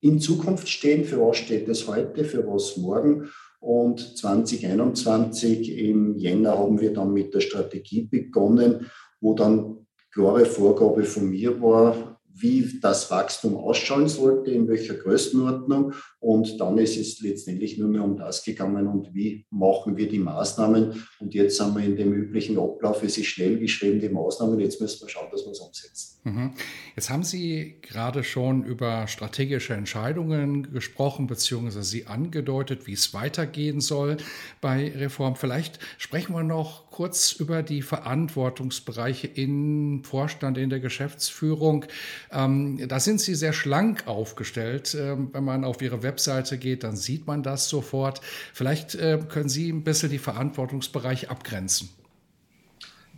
in 0.00 0.20
Zukunft 0.20 0.68
stehen, 0.68 1.06
für 1.06 1.18
was 1.18 1.38
steht 1.38 1.66
es 1.66 1.88
heute, 1.88 2.24
für 2.24 2.46
was 2.46 2.76
morgen 2.76 3.30
und 3.60 4.18
2021 4.18 5.76
im 5.78 6.16
Jänner 6.16 6.58
haben 6.58 6.80
wir 6.80 6.92
dann 6.92 7.12
mit 7.12 7.34
der 7.34 7.40
Strategie 7.40 8.06
begonnen, 8.06 8.90
wo 9.20 9.34
dann 9.34 9.86
klare 10.12 10.46
Vorgabe 10.46 11.04
von 11.04 11.28
mir 11.28 11.60
war, 11.60 12.17
wie 12.40 12.78
das 12.80 13.10
Wachstum 13.10 13.56
ausschauen 13.56 14.08
sollte, 14.08 14.50
in 14.50 14.68
welcher 14.68 14.94
Größenordnung. 14.94 15.92
Und 16.20 16.60
dann 16.60 16.78
ist 16.78 16.96
es 16.96 17.20
letztendlich 17.20 17.78
nur 17.78 17.88
mehr 17.88 18.02
um 18.02 18.16
das 18.16 18.42
gegangen 18.42 18.86
und 18.88 19.14
wie 19.14 19.46
machen 19.50 19.96
wir 19.96 20.08
die 20.08 20.18
Maßnahmen. 20.18 21.04
Und 21.20 21.34
jetzt 21.34 21.56
sind 21.56 21.76
wir 21.76 21.84
in 21.84 21.96
dem 21.96 22.12
üblichen 22.12 22.58
Ablauf, 22.58 23.02
es 23.02 23.18
ist 23.18 23.26
schnell 23.26 23.58
geschrieben, 23.58 24.00
die 24.00 24.08
Maßnahmen. 24.08 24.58
Jetzt 24.58 24.80
müssen 24.80 25.02
wir 25.02 25.08
schauen, 25.08 25.28
dass 25.30 25.44
wir 25.44 25.52
es 25.52 25.60
umsetzen. 25.60 26.18
Mhm. 26.24 26.52
Jetzt 26.96 27.10
haben 27.10 27.22
Sie 27.22 27.78
gerade 27.80 28.24
schon 28.24 28.64
über 28.64 29.06
strategische 29.06 29.74
Entscheidungen 29.74 30.72
gesprochen, 30.72 31.26
beziehungsweise 31.26 31.82
Sie 31.82 32.06
angedeutet, 32.06 32.86
wie 32.86 32.92
es 32.92 33.14
weitergehen 33.14 33.80
soll 33.80 34.16
bei 34.60 34.92
Reform. 34.96 35.36
Vielleicht 35.36 35.78
sprechen 35.98 36.34
wir 36.34 36.42
noch 36.42 36.90
kurz 36.90 37.32
über 37.32 37.62
die 37.62 37.82
Verantwortungsbereiche 37.82 39.28
im 39.28 40.02
Vorstand, 40.04 40.58
in 40.58 40.70
der 40.70 40.80
Geschäftsführung. 40.80 41.84
Ähm, 42.32 42.86
da 42.88 43.00
sind 43.00 43.20
Sie 43.20 43.34
sehr 43.34 43.52
schlank 43.52 44.06
aufgestellt. 44.06 44.96
Ähm, 44.98 45.30
wenn 45.32 45.44
man 45.44 45.64
auf 45.64 45.80
Ihre 45.82 46.02
Webseite 46.02 46.58
geht, 46.58 46.84
dann 46.84 46.96
sieht 46.96 47.26
man 47.26 47.42
das 47.42 47.68
sofort. 47.68 48.20
Vielleicht 48.52 48.94
äh, 48.94 49.18
können 49.28 49.48
Sie 49.48 49.70
ein 49.70 49.84
bisschen 49.84 50.10
die 50.10 50.18
Verantwortungsbereiche 50.18 51.30
abgrenzen. 51.30 51.90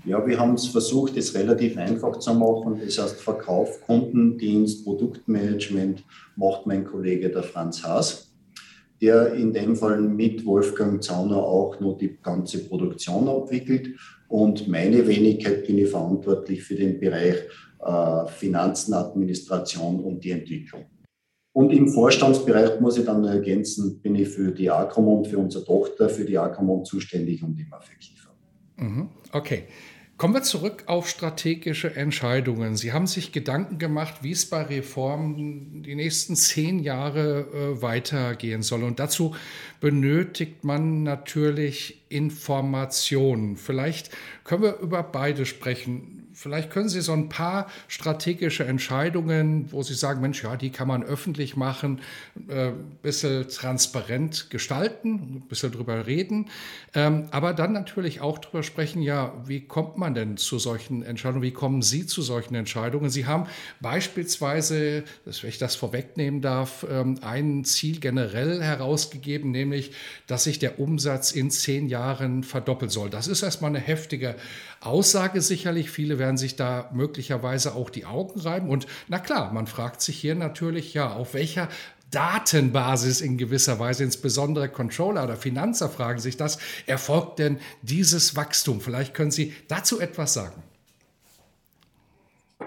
Ja, 0.06 0.26
wir 0.26 0.38
haben 0.38 0.54
es 0.54 0.66
versucht, 0.66 1.16
es 1.18 1.34
relativ 1.34 1.76
einfach 1.76 2.18
zu 2.18 2.32
machen. 2.32 2.80
Das 2.82 2.98
heißt, 2.98 3.20
Verkauf, 3.20 3.82
Kundendienst, 3.82 4.84
Produktmanagement 4.84 6.04
macht 6.36 6.66
mein 6.66 6.84
Kollege 6.84 7.28
der 7.28 7.42
Franz 7.42 7.82
Haas, 7.82 8.32
der 9.02 9.34
in 9.34 9.52
dem 9.52 9.76
Fall 9.76 10.00
mit 10.00 10.46
Wolfgang 10.46 11.02
Zauner 11.04 11.36
auch 11.36 11.78
noch 11.80 11.98
die 11.98 12.16
ganze 12.22 12.64
Produktion 12.64 13.28
abwickelt. 13.28 13.90
Und 14.28 14.68
meine 14.68 15.06
Wenigkeit 15.06 15.66
bin 15.66 15.76
ich 15.76 15.90
verantwortlich 15.90 16.62
für 16.62 16.76
den 16.76 16.98
Bereich 16.98 17.36
Finanzen, 18.26 18.94
Administration 18.94 20.00
und 20.00 20.22
die 20.22 20.32
Entwicklung. 20.32 20.86
Und 21.52 21.72
im 21.72 21.88
Vorstandsbereich 21.88 22.80
muss 22.80 22.96
ich 22.96 23.04
dann 23.04 23.24
ergänzen, 23.24 24.00
bin 24.00 24.14
ich 24.14 24.28
für 24.28 24.52
die 24.52 24.70
Acromont, 24.70 25.26
für 25.26 25.38
unsere 25.38 25.64
Tochter, 25.64 26.08
für 26.08 26.24
die 26.24 26.38
Acromont 26.38 26.86
zuständig 26.86 27.42
und 27.42 27.58
immer 27.58 27.80
für 27.80 27.96
Kiefer. 27.96 28.30
Mhm. 28.76 29.08
Okay. 29.32 29.64
Kommen 30.20 30.34
wir 30.34 30.42
zurück 30.42 30.84
auf 30.84 31.08
strategische 31.08 31.96
Entscheidungen. 31.96 32.76
Sie 32.76 32.92
haben 32.92 33.06
sich 33.06 33.32
Gedanken 33.32 33.78
gemacht, 33.78 34.16
wie 34.20 34.32
es 34.32 34.44
bei 34.44 34.60
Reformen 34.64 35.82
die 35.82 35.94
nächsten 35.94 36.36
zehn 36.36 36.78
Jahre 36.78 37.40
äh, 37.40 37.80
weitergehen 37.80 38.60
soll. 38.60 38.82
Und 38.82 39.00
dazu 39.00 39.34
benötigt 39.80 40.62
man 40.62 41.04
natürlich 41.04 42.04
Informationen. 42.10 43.56
Vielleicht 43.56 44.10
können 44.44 44.62
wir 44.62 44.78
über 44.80 45.02
beide 45.02 45.46
sprechen. 45.46 46.19
Vielleicht 46.40 46.70
können 46.70 46.88
Sie 46.88 47.02
so 47.02 47.12
ein 47.12 47.28
paar 47.28 47.70
strategische 47.86 48.64
Entscheidungen, 48.64 49.70
wo 49.72 49.82
Sie 49.82 49.92
sagen, 49.92 50.22
Mensch, 50.22 50.42
ja, 50.42 50.56
die 50.56 50.70
kann 50.70 50.88
man 50.88 51.02
öffentlich 51.02 51.54
machen, 51.54 52.00
äh, 52.48 52.68
ein 52.68 52.96
bisschen 53.02 53.46
transparent 53.46 54.48
gestalten, 54.48 55.12
ein 55.12 55.44
bisschen 55.50 55.70
drüber 55.70 56.06
reden, 56.06 56.48
ähm, 56.94 57.28
aber 57.30 57.52
dann 57.52 57.74
natürlich 57.74 58.22
auch 58.22 58.38
drüber 58.38 58.62
sprechen, 58.62 59.02
ja, 59.02 59.34
wie 59.44 59.60
kommt 59.60 59.98
man 59.98 60.14
denn 60.14 60.38
zu 60.38 60.58
solchen 60.58 61.02
Entscheidungen, 61.02 61.42
wie 61.42 61.50
kommen 61.50 61.82
Sie 61.82 62.06
zu 62.06 62.22
solchen 62.22 62.54
Entscheidungen? 62.54 63.10
Sie 63.10 63.26
haben 63.26 63.46
beispielsweise, 63.80 65.04
wenn 65.26 65.50
ich 65.50 65.58
das 65.58 65.76
vorwegnehmen 65.76 66.40
darf, 66.40 66.86
ähm, 66.90 67.18
ein 67.20 67.66
Ziel 67.66 68.00
generell 68.00 68.62
herausgegeben, 68.62 69.50
nämlich, 69.50 69.92
dass 70.26 70.44
sich 70.44 70.58
der 70.58 70.80
Umsatz 70.80 71.32
in 71.32 71.50
zehn 71.50 71.86
Jahren 71.86 72.44
verdoppeln 72.44 72.90
soll. 72.90 73.10
Das 73.10 73.26
ist 73.26 73.42
erstmal 73.42 73.68
eine 73.68 73.80
heftige 73.80 74.36
Aussage 74.80 75.42
sicherlich. 75.42 75.90
Viele 75.90 76.18
werden 76.18 76.38
sich 76.38 76.56
da 76.56 76.90
möglicherweise 76.92 77.74
auch 77.74 77.90
die 77.90 78.06
Augen 78.06 78.40
reiben. 78.40 78.68
Und 78.68 78.86
na 79.08 79.18
klar, 79.18 79.52
man 79.52 79.66
fragt 79.66 80.00
sich 80.00 80.18
hier 80.18 80.34
natürlich, 80.34 80.94
ja, 80.94 81.12
auf 81.12 81.34
welcher 81.34 81.68
Datenbasis 82.10 83.20
in 83.20 83.38
gewisser 83.38 83.78
Weise, 83.78 84.04
insbesondere 84.04 84.68
Controller 84.68 85.24
oder 85.24 85.36
Finanzer 85.36 85.88
fragen 85.88 86.18
sich 86.18 86.36
das, 86.36 86.58
erfolgt 86.86 87.38
denn 87.38 87.60
dieses 87.82 88.34
Wachstum? 88.36 88.80
Vielleicht 88.80 89.14
können 89.14 89.30
Sie 89.30 89.54
dazu 89.68 90.00
etwas 90.00 90.34
sagen. 90.34 90.62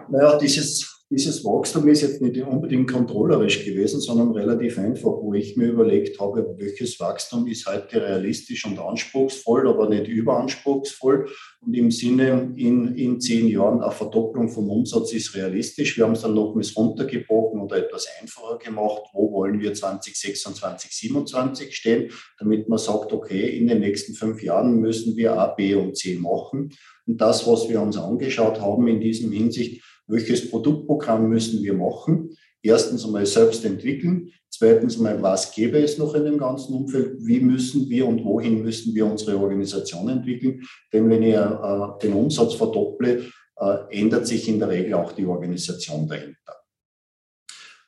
Naja, 0.08 0.38
dieses 0.38 0.93
dieses 1.14 1.46
Wachstum 1.46 1.88
ist 1.90 2.02
jetzt 2.02 2.22
nicht 2.22 2.42
unbedingt 2.42 2.92
kontrollerisch 2.92 3.64
gewesen, 3.64 4.02
sondern 4.02 4.32
relativ 4.32 4.80
einfach, 4.80 5.12
wo 5.12 5.36
ich 5.36 5.56
mir 5.56 5.68
überlegt 5.68 6.20
habe, 6.20 6.56
welches 6.58 7.00
Wachstum 7.00 7.46
ist 7.46 7.68
heute 7.68 8.02
realistisch 8.02 8.66
und 8.66 8.80
anspruchsvoll, 8.80 9.70
aber 9.70 9.90
nicht 9.90 10.08
überanspruchsvoll. 10.08 11.30
Und 11.62 11.74
im 11.76 11.92
Sinne, 11.92 12.52
in, 12.56 12.96
in 12.96 13.22
zehn 13.22 13.48
Jahren 13.48 13.84
eine 13.84 13.92
Verdopplung 13.92 14.50
vom 14.50 14.72
Umsatz 14.72 15.14
ist 15.14 15.36
realistisch. 15.36 15.96
Wir 15.98 16.06
haben 16.06 16.14
es 16.14 16.22
dann 16.22 16.34
nochmals 16.34 16.76
runtergebrochen 16.76 17.62
oder 17.62 17.78
etwas 17.78 18.08
einfacher 18.20 18.58
gemacht. 18.58 19.04
Wo 19.14 19.32
wollen 19.32 19.60
wir 19.60 19.72
2026, 19.72 20.90
2027 20.90 21.76
stehen, 21.76 22.12
damit 22.40 22.70
man 22.70 22.80
sagt, 22.80 23.14
okay, 23.14 23.56
in 23.56 23.68
den 23.68 23.82
nächsten 23.82 24.16
fünf 24.16 24.42
Jahren 24.42 24.80
müssen 24.80 25.16
wir 25.16 25.38
A, 25.38 25.46
B 25.46 25.76
und 25.76 25.96
C 25.96 26.16
machen. 26.16 26.72
Und 27.06 27.22
das, 27.22 27.46
was 27.46 27.70
wir 27.70 27.82
uns 27.82 27.98
angeschaut 27.98 28.60
haben 28.60 28.88
in 28.88 29.00
diesem 29.00 29.32
Hinsicht, 29.32 29.84
welches 30.08 30.50
Produktprogramm 30.50 31.30
müssen 31.30 31.62
wir 31.64 31.74
machen? 31.74 32.36
Erstens 32.62 33.06
einmal 33.06 33.26
selbst 33.26 33.66
entwickeln. 33.66 34.32
Zweitens 34.50 34.98
einmal, 34.98 35.22
was 35.22 35.52
gäbe 35.52 35.80
es 35.80 35.98
noch 35.98 36.14
in 36.14 36.26
dem 36.26 36.38
ganzen 36.38 36.74
Umfeld? 36.74 37.18
Wie 37.20 37.40
müssen 37.40 37.90
wir 37.90 38.08
und 38.08 38.24
wohin 38.24 38.64
müssen 38.64 38.94
wir 38.94 39.06
unsere 39.06 39.38
Organisation 39.38 40.10
entwickeln? 40.10 40.62
Denn 40.92 41.10
wenn 41.10 41.24
ich 41.24 41.34
äh, 41.34 41.88
den 42.02 42.14
Umsatz 42.14 42.54
verdopple, 42.54 43.26
äh, 43.58 43.78
ändert 43.90 44.28
sich 44.28 44.48
in 44.48 44.60
der 44.60 44.70
Regel 44.70 44.94
auch 44.94 45.12
die 45.12 45.26
Organisation 45.26 46.08
dahinter. 46.08 46.56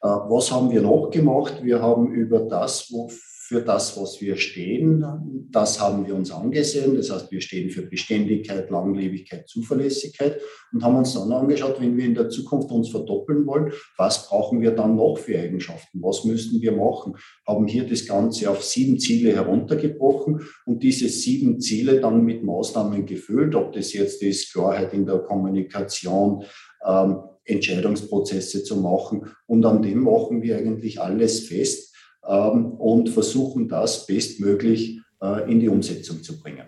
Äh, 0.02 0.08
was 0.08 0.52
haben 0.52 0.72
wir 0.72 0.82
noch 0.82 1.10
gemacht? 1.10 1.64
Wir 1.64 1.82
haben 1.82 2.14
über 2.14 2.40
das, 2.42 2.92
wo 2.92 3.10
für 3.48 3.62
das, 3.62 3.96
was 3.96 4.22
wir 4.22 4.38
stehen. 4.38 5.06
Das 5.52 5.80
haben 5.80 6.08
wir 6.08 6.16
uns 6.16 6.32
angesehen. 6.32 6.96
Das 6.96 7.12
heißt, 7.12 7.32
wir 7.32 7.42
stehen 7.42 7.70
für 7.70 7.84
Beständigkeit, 7.84 8.72
Langlebigkeit, 8.72 9.48
Zuverlässigkeit 9.48 10.42
und 10.74 10.84
haben 10.84 10.96
uns 10.96 11.14
dann 11.14 11.32
angeschaut, 11.32 11.80
wenn 11.80 11.96
wir 11.96 12.06
in 12.06 12.16
der 12.16 12.30
Zukunft 12.30 12.72
uns 12.72 12.90
verdoppeln 12.90 13.46
wollen, 13.46 13.72
was 13.98 14.28
brauchen 14.28 14.62
wir 14.62 14.72
dann 14.72 14.96
noch 14.96 15.20
für 15.20 15.38
Eigenschaften? 15.38 16.02
Was 16.02 16.26
müssen 16.26 16.60
wir 16.60 16.72
machen? 16.72 17.18
Haben 17.46 17.68
hier 17.68 17.88
das 17.88 18.08
Ganze 18.08 18.50
auf 18.50 18.64
sieben 18.64 18.98
Ziele 18.98 19.34
heruntergebrochen 19.34 20.42
und 20.66 20.82
diese 20.82 21.08
sieben 21.08 21.60
Ziele 21.62 22.00
dann 22.02 22.26
mit 22.26 22.44
Maßnahmen 22.44 23.06
gefüllt, 23.06 23.54
ob 23.54 23.74
das 23.74 23.94
jetzt 23.94 24.24
ist 24.24 24.54
Klarheit 24.54 24.92
in 24.96 25.06
der 25.06 25.20
Kommunikation, 25.20 26.44
ähm, 26.84 27.18
Entscheidungsprozesse 27.44 28.64
zu 28.64 28.78
machen. 28.78 29.28
Und 29.46 29.64
an 29.68 29.84
dem 29.84 30.00
machen 30.00 30.42
wir 30.42 30.58
eigentlich 30.58 31.00
alles 31.00 31.42
fest 31.42 31.95
und 32.26 33.10
versuchen 33.10 33.68
das 33.68 34.06
bestmöglich 34.06 35.02
äh, 35.22 35.52
in 35.52 35.60
die 35.60 35.70
Umsetzung 35.70 36.24
zu 36.24 36.40
bringen. 36.40 36.66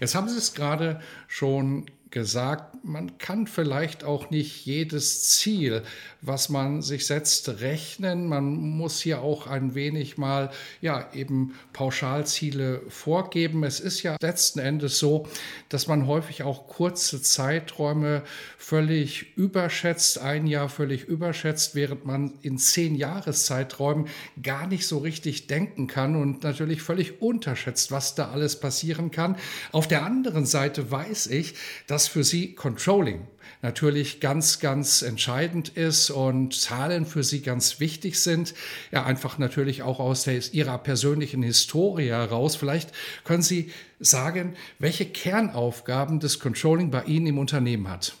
Jetzt 0.00 0.14
haben 0.14 0.28
Sie 0.28 0.38
es 0.38 0.54
gerade 0.54 1.00
schon 1.26 1.86
gesagt, 2.10 2.84
man 2.84 3.18
kann 3.18 3.46
vielleicht 3.46 4.04
auch 4.04 4.30
nicht 4.30 4.64
jedes 4.64 5.30
Ziel, 5.30 5.82
was 6.20 6.48
man 6.48 6.82
sich 6.82 7.06
setzt, 7.06 7.48
rechnen. 7.60 8.26
Man 8.26 8.56
muss 8.56 9.00
hier 9.00 9.20
auch 9.20 9.46
ein 9.46 9.74
wenig 9.74 10.16
mal, 10.16 10.50
ja, 10.80 11.12
eben 11.12 11.54
Pauschalziele 11.72 12.82
vorgeben. 12.88 13.62
Es 13.64 13.80
ist 13.80 14.02
ja 14.02 14.16
letzten 14.20 14.58
Endes 14.58 14.98
so, 14.98 15.26
dass 15.68 15.86
man 15.86 16.06
häufig 16.06 16.42
auch 16.42 16.66
kurze 16.66 17.20
Zeiträume 17.22 18.22
völlig 18.56 19.36
überschätzt, 19.36 20.18
ein 20.18 20.46
Jahr 20.46 20.68
völlig 20.68 21.04
überschätzt, 21.04 21.74
während 21.74 22.04
man 22.06 22.34
in 22.42 22.58
zehn 22.58 22.94
Jahreszeiträumen 22.94 24.08
gar 24.42 24.66
nicht 24.66 24.86
so 24.86 24.98
richtig 24.98 25.46
denken 25.46 25.86
kann 25.86 26.16
und 26.16 26.42
natürlich 26.42 26.82
völlig 26.82 27.20
unterschätzt, 27.20 27.90
was 27.90 28.14
da 28.14 28.30
alles 28.30 28.60
passieren 28.60 29.10
kann. 29.10 29.36
Auf 29.72 29.88
der 29.88 30.04
anderen 30.04 30.46
Seite 30.46 30.90
weiß 30.90 31.28
ich, 31.28 31.54
dass 31.86 31.97
dass 31.98 32.06
für 32.06 32.22
Sie 32.22 32.54
Controlling 32.54 33.26
natürlich 33.60 34.20
ganz, 34.20 34.60
ganz 34.60 35.02
entscheidend 35.02 35.70
ist 35.70 36.10
und 36.10 36.54
Zahlen 36.54 37.06
für 37.06 37.24
Sie 37.24 37.42
ganz 37.42 37.80
wichtig 37.80 38.20
sind. 38.22 38.54
Ja, 38.92 39.04
einfach 39.04 39.38
natürlich 39.38 39.82
auch 39.82 39.98
aus 39.98 40.22
der, 40.22 40.40
Ihrer 40.52 40.78
persönlichen 40.78 41.42
Historie 41.42 42.10
heraus. 42.10 42.54
Vielleicht 42.54 42.92
können 43.24 43.42
Sie 43.42 43.72
sagen, 43.98 44.54
welche 44.78 45.06
Kernaufgaben 45.06 46.20
das 46.20 46.38
Controlling 46.38 46.92
bei 46.92 47.02
Ihnen 47.02 47.26
im 47.26 47.38
Unternehmen 47.38 47.90
hat. 47.90 48.14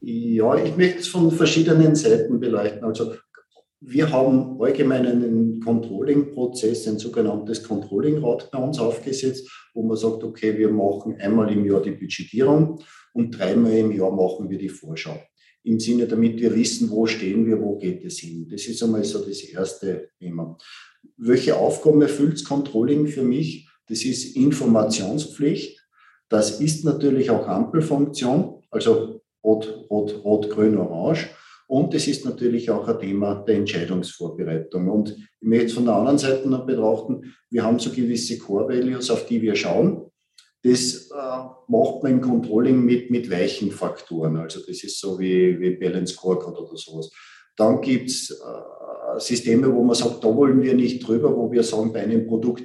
Ja, 0.00 0.56
ich 0.56 0.76
möchte 0.76 0.98
es 0.98 1.06
von 1.06 1.30
verschiedenen 1.30 1.94
Seiten 1.94 2.40
beleuchten. 2.40 2.82
Also 2.82 3.14
wir 3.84 4.12
haben 4.12 4.60
allgemein 4.60 5.06
einen 5.06 5.60
Controlling-Prozess, 5.60 6.86
ein 6.86 6.98
sogenanntes 6.98 7.64
Controlling-Rad 7.64 8.50
bei 8.52 8.58
uns 8.58 8.78
aufgesetzt, 8.78 9.50
wo 9.74 9.82
man 9.82 9.96
sagt, 9.96 10.22
okay, 10.22 10.56
wir 10.56 10.70
machen 10.70 11.16
einmal 11.20 11.52
im 11.52 11.64
Jahr 11.64 11.82
die 11.82 11.90
Budgetierung 11.90 12.80
und 13.12 13.36
dreimal 13.36 13.72
im 13.72 13.90
Jahr 13.90 14.12
machen 14.12 14.48
wir 14.48 14.58
die 14.58 14.68
Vorschau. 14.68 15.20
Im 15.64 15.80
Sinne, 15.80 16.06
damit 16.06 16.40
wir 16.40 16.54
wissen, 16.54 16.90
wo 16.90 17.06
stehen 17.06 17.44
wir, 17.46 17.60
wo 17.60 17.76
geht 17.76 18.04
es 18.04 18.18
hin. 18.18 18.48
Das 18.48 18.66
ist 18.66 18.82
einmal 18.82 19.04
so 19.04 19.24
das 19.24 19.42
erste 19.42 20.10
Thema. 20.18 20.56
Welche 21.16 21.56
Aufgaben 21.56 22.02
erfüllt 22.02 22.34
das 22.34 22.44
Controlling 22.44 23.08
für 23.08 23.22
mich? 23.22 23.68
Das 23.88 24.04
ist 24.04 24.36
Informationspflicht. 24.36 25.80
Das 26.28 26.60
ist 26.60 26.84
natürlich 26.84 27.30
auch 27.30 27.46
Ampelfunktion, 27.48 28.62
also 28.70 29.20
rot, 29.44 29.86
rot, 29.90 30.24
rot, 30.24 30.50
grün, 30.50 30.78
orange. 30.78 31.30
Und 31.72 31.94
es 31.94 32.06
ist 32.06 32.26
natürlich 32.26 32.68
auch 32.68 32.86
ein 32.86 33.00
Thema 33.00 33.34
der 33.46 33.54
Entscheidungsvorbereitung. 33.54 34.90
Und 34.90 35.16
ich 35.16 35.48
möchte 35.48 35.66
es 35.68 35.72
von 35.72 35.86
der 35.86 35.94
anderen 35.94 36.18
Seite 36.18 36.46
noch 36.46 36.66
betrachten, 36.66 37.34
wir 37.48 37.62
haben 37.62 37.78
so 37.78 37.88
gewisse 37.88 38.36
Core 38.36 38.68
Values, 38.68 39.08
auf 39.10 39.24
die 39.24 39.40
wir 39.40 39.56
schauen. 39.56 40.02
Das 40.62 41.10
äh, 41.10 41.38
macht 41.68 42.02
man 42.02 42.12
im 42.12 42.20
Controlling 42.20 42.84
mit, 42.84 43.10
mit 43.10 43.30
weichen 43.30 43.70
Faktoren. 43.70 44.36
Also 44.36 44.60
das 44.60 44.84
ist 44.84 45.00
so 45.00 45.18
wie, 45.18 45.58
wie 45.58 45.76
Balance 45.76 46.12
Scorecard 46.12 46.58
oder 46.58 46.76
sowas. 46.76 47.08
Dann 47.56 47.80
gibt 47.80 48.10
es 48.10 48.28
äh, 48.28 49.18
Systeme, 49.18 49.74
wo 49.74 49.82
man 49.82 49.96
sagt, 49.96 50.22
da 50.22 50.36
wollen 50.36 50.60
wir 50.60 50.74
nicht 50.74 51.08
drüber, 51.08 51.34
wo 51.34 51.50
wir 51.50 51.62
sagen, 51.62 51.90
bei 51.90 52.02
einem 52.02 52.26
Produkt 52.26 52.64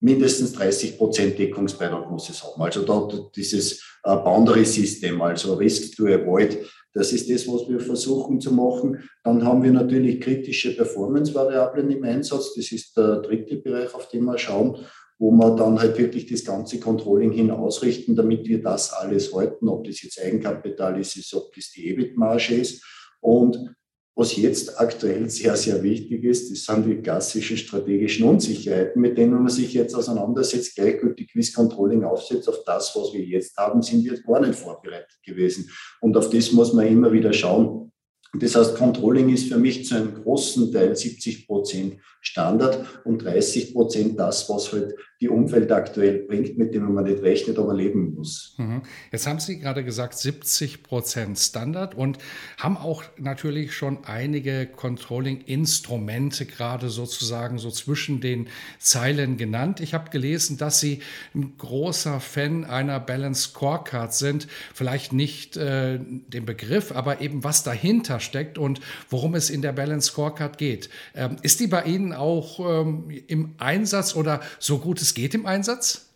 mindestens 0.00 0.54
30 0.54 0.96
Prozent 0.96 1.38
Deckungsbeitrag 1.38 2.10
muss 2.10 2.30
es 2.30 2.42
haben. 2.42 2.62
Also 2.62 2.82
da 2.82 3.28
dieses 3.36 3.82
äh, 4.04 4.16
Boundary-System, 4.16 5.20
also 5.20 5.52
Risk 5.56 5.96
to 5.96 6.06
Avoid, 6.06 6.66
das 6.96 7.12
ist 7.12 7.30
das, 7.30 7.46
was 7.46 7.68
wir 7.68 7.78
versuchen 7.78 8.40
zu 8.40 8.54
machen. 8.54 9.06
Dann 9.22 9.44
haben 9.44 9.62
wir 9.62 9.70
natürlich 9.70 10.18
kritische 10.18 10.74
Performance-Variablen 10.74 11.90
im 11.90 12.04
Einsatz. 12.04 12.54
Das 12.54 12.72
ist 12.72 12.96
der 12.96 13.20
dritte 13.20 13.56
Bereich, 13.56 13.94
auf 13.94 14.08
den 14.08 14.24
wir 14.24 14.38
schauen, 14.38 14.78
wo 15.18 15.30
wir 15.30 15.54
dann 15.56 15.78
halt 15.78 15.98
wirklich 15.98 16.24
das 16.24 16.42
ganze 16.42 16.80
Controlling 16.80 17.32
hin 17.32 17.50
ausrichten, 17.50 18.16
damit 18.16 18.48
wir 18.48 18.62
das 18.62 18.94
alles 18.94 19.34
halten, 19.34 19.68
ob 19.68 19.84
das 19.84 20.00
jetzt 20.02 20.18
Eigenkapital 20.18 20.98
ist, 20.98 21.34
ob 21.34 21.54
das 21.54 21.70
die 21.70 21.86
EBIT-Marge 21.90 22.54
ist. 22.54 22.82
Und 23.20 23.74
was 24.16 24.34
jetzt 24.34 24.80
aktuell 24.80 25.28
sehr, 25.28 25.54
sehr 25.56 25.82
wichtig 25.82 26.24
ist, 26.24 26.50
das 26.50 26.64
sind 26.64 26.86
die 26.86 27.02
klassischen 27.02 27.58
strategischen 27.58 28.26
Unsicherheiten, 28.26 29.02
mit 29.02 29.18
denen 29.18 29.34
man 29.34 29.50
sich 29.50 29.74
jetzt 29.74 29.94
auseinandersetzt, 29.94 30.74
gleichgültig 30.74 31.34
wie 31.34 31.40
das 31.40 31.52
Controlling 31.52 32.02
aufsetzt. 32.02 32.48
Auf 32.48 32.64
das, 32.64 32.96
was 32.96 33.12
wir 33.12 33.22
jetzt 33.22 33.54
haben, 33.58 33.82
sind 33.82 34.02
wir 34.04 34.18
gar 34.22 34.40
nicht 34.40 34.58
vorbereitet 34.58 35.18
gewesen. 35.22 35.70
Und 36.00 36.16
auf 36.16 36.30
das 36.30 36.50
muss 36.52 36.72
man 36.72 36.86
immer 36.86 37.12
wieder 37.12 37.34
schauen. 37.34 37.92
Das 38.32 38.56
heißt, 38.56 38.76
Controlling 38.76 39.28
ist 39.28 39.52
für 39.52 39.58
mich 39.58 39.86
zu 39.86 39.96
einem 39.96 40.22
großen 40.22 40.72
Teil 40.72 40.96
70 40.96 41.46
Prozent 41.46 41.98
Standard 42.22 42.84
und 43.04 43.22
30 43.22 43.74
Prozent 43.74 44.18
das, 44.18 44.48
was 44.48 44.72
halt 44.72 44.94
die 45.22 45.30
Umwelt 45.30 45.72
aktuell 45.72 46.18
bringt, 46.18 46.58
mit 46.58 46.74
dem 46.74 46.92
man 46.92 47.04
nicht 47.04 47.22
rechnet, 47.22 47.58
aber 47.58 47.72
leben 47.72 48.14
muss. 48.14 48.54
Mhm. 48.58 48.82
Jetzt 49.10 49.26
haben 49.26 49.40
Sie 49.40 49.58
gerade 49.58 49.82
gesagt 49.82 50.18
70 50.18 50.82
Prozent 50.82 51.38
Standard 51.38 51.94
und 51.94 52.18
haben 52.58 52.76
auch 52.76 53.02
natürlich 53.16 53.74
schon 53.74 54.04
einige 54.04 54.66
Controlling-Instrumente 54.66 56.44
gerade 56.44 56.90
sozusagen 56.90 57.56
so 57.56 57.70
zwischen 57.70 58.20
den 58.20 58.48
Zeilen 58.78 59.38
genannt. 59.38 59.80
Ich 59.80 59.94
habe 59.94 60.10
gelesen, 60.10 60.58
dass 60.58 60.80
Sie 60.80 61.00
ein 61.34 61.54
großer 61.56 62.20
Fan 62.20 62.66
einer 62.66 63.00
Balance 63.00 63.48
Scorecard 63.48 64.12
sind. 64.12 64.48
Vielleicht 64.74 65.14
nicht 65.14 65.56
äh, 65.56 65.98
den 65.98 66.44
Begriff, 66.44 66.92
aber 66.92 67.22
eben 67.22 67.42
was 67.42 67.62
dahinter 67.62 68.20
steckt 68.20 68.58
und 68.58 68.80
worum 69.08 69.34
es 69.34 69.48
in 69.48 69.62
der 69.62 69.72
Balance 69.72 70.08
Scorecard 70.08 70.58
geht. 70.58 70.90
Ähm, 71.14 71.36
ist 71.40 71.60
die 71.60 71.68
bei 71.68 71.84
Ihnen 71.84 72.12
auch 72.12 72.60
ähm, 72.60 73.08
im 73.28 73.54
Einsatz 73.56 74.14
oder 74.14 74.42
so 74.58 74.76
gut 74.76 75.00
es 75.05 75.05
geht 75.14 75.34
im 75.34 75.46
Einsatz? 75.46 76.06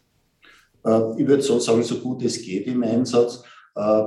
Äh, 0.84 1.20
ich 1.20 1.26
würde 1.26 1.42
so 1.42 1.58
sagen, 1.58 1.82
so 1.82 1.98
gut 1.98 2.22
es 2.22 2.40
geht 2.40 2.66
im 2.66 2.82
Einsatz. 2.82 3.42
Äh, 3.74 4.02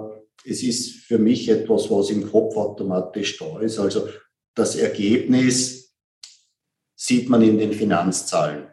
es 0.45 0.63
ist 0.63 1.05
für 1.05 1.17
mich 1.17 1.47
etwas, 1.49 1.89
was 1.89 2.09
im 2.09 2.29
Kopf 2.29 2.55
automatisch 2.55 3.37
da 3.37 3.59
ist. 3.59 3.79
Also 3.79 4.07
das 4.55 4.75
Ergebnis 4.75 5.95
sieht 6.95 7.29
man 7.29 7.41
in 7.41 7.57
den 7.57 7.73
Finanzzahlen. 7.73 8.67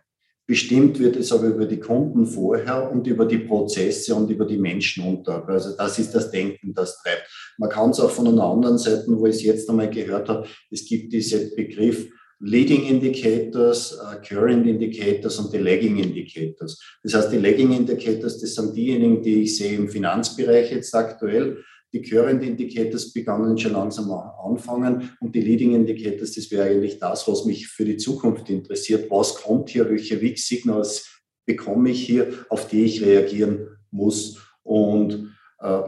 Bestimmt 0.47 0.99
wird 0.99 1.15
es 1.15 1.31
aber 1.31 1.47
über 1.47 1.65
die 1.65 1.79
Kunden 1.79 2.27
vorher 2.27 2.91
und 2.91 3.07
über 3.07 3.25
die 3.25 3.39
Prozesse 3.39 4.17
und 4.17 4.29
über 4.31 4.45
die 4.45 4.59
Menschen 4.59 5.05
unter. 5.05 5.49
Also 5.49 5.77
das 5.77 5.97
ist 6.01 6.13
das 6.13 6.33
Denken, 6.33 6.75
das 6.75 7.01
treibt. 7.03 7.23
Man 7.57 7.71
kann 7.71 7.91
es 7.91 8.01
auch 8.01 8.11
von 8.11 8.27
einer 8.27 8.43
anderen 8.43 8.77
Seite, 8.77 9.05
wo 9.09 9.27
ich 9.27 9.37
es 9.37 9.43
jetzt 9.45 9.71
einmal 9.71 9.89
gehört 9.89 10.29
habe, 10.29 10.49
es 10.71 10.85
gibt 10.85 11.13
diesen 11.13 11.55
Begriff 11.55 12.11
Leading 12.43 12.87
Indicators, 12.87 13.99
uh, 14.01 14.17
Current 14.27 14.67
Indicators 14.67 15.39
und 15.39 15.53
die 15.53 15.59
Lagging 15.59 15.99
Indicators. 15.99 16.81
Das 17.03 17.15
heißt, 17.15 17.33
die 17.33 17.39
Lagging 17.39 17.73
Indicators, 17.73 18.41
das 18.41 18.55
sind 18.55 18.75
diejenigen, 18.75 19.23
die 19.23 19.43
ich 19.43 19.59
sehe 19.59 19.77
im 19.77 19.89
Finanzbereich 19.89 20.73
jetzt 20.73 20.95
aktuell. 20.95 21.63
Die 21.93 22.01
Current 22.01 22.43
Indicators 22.43 23.13
begannen 23.13 23.59
schon 23.59 23.73
langsam 23.73 24.11
anfangen 24.11 25.11
und 25.21 25.35
die 25.35 25.43
Leading 25.43 25.75
Indicators, 25.75 26.33
das 26.33 26.51
wäre 26.51 26.65
eigentlich 26.65 26.99
das, 26.99 27.29
was 27.29 27.45
mich 27.45 27.67
für 27.69 27.85
die 27.85 27.97
Zukunft 27.97 28.49
interessiert. 28.49 29.11
Was 29.11 29.35
kommt 29.35 29.69
hier? 29.71 29.91
Welche 29.91 30.21
Wix-Signals 30.21 31.21
bekomme 31.45 31.91
ich 31.91 32.07
hier, 32.07 32.33
auf 32.49 32.69
die 32.69 32.85
ich 32.85 33.05
reagieren 33.05 33.67
muss? 33.91 34.39
Und 34.63 35.35
äh, 35.61 35.81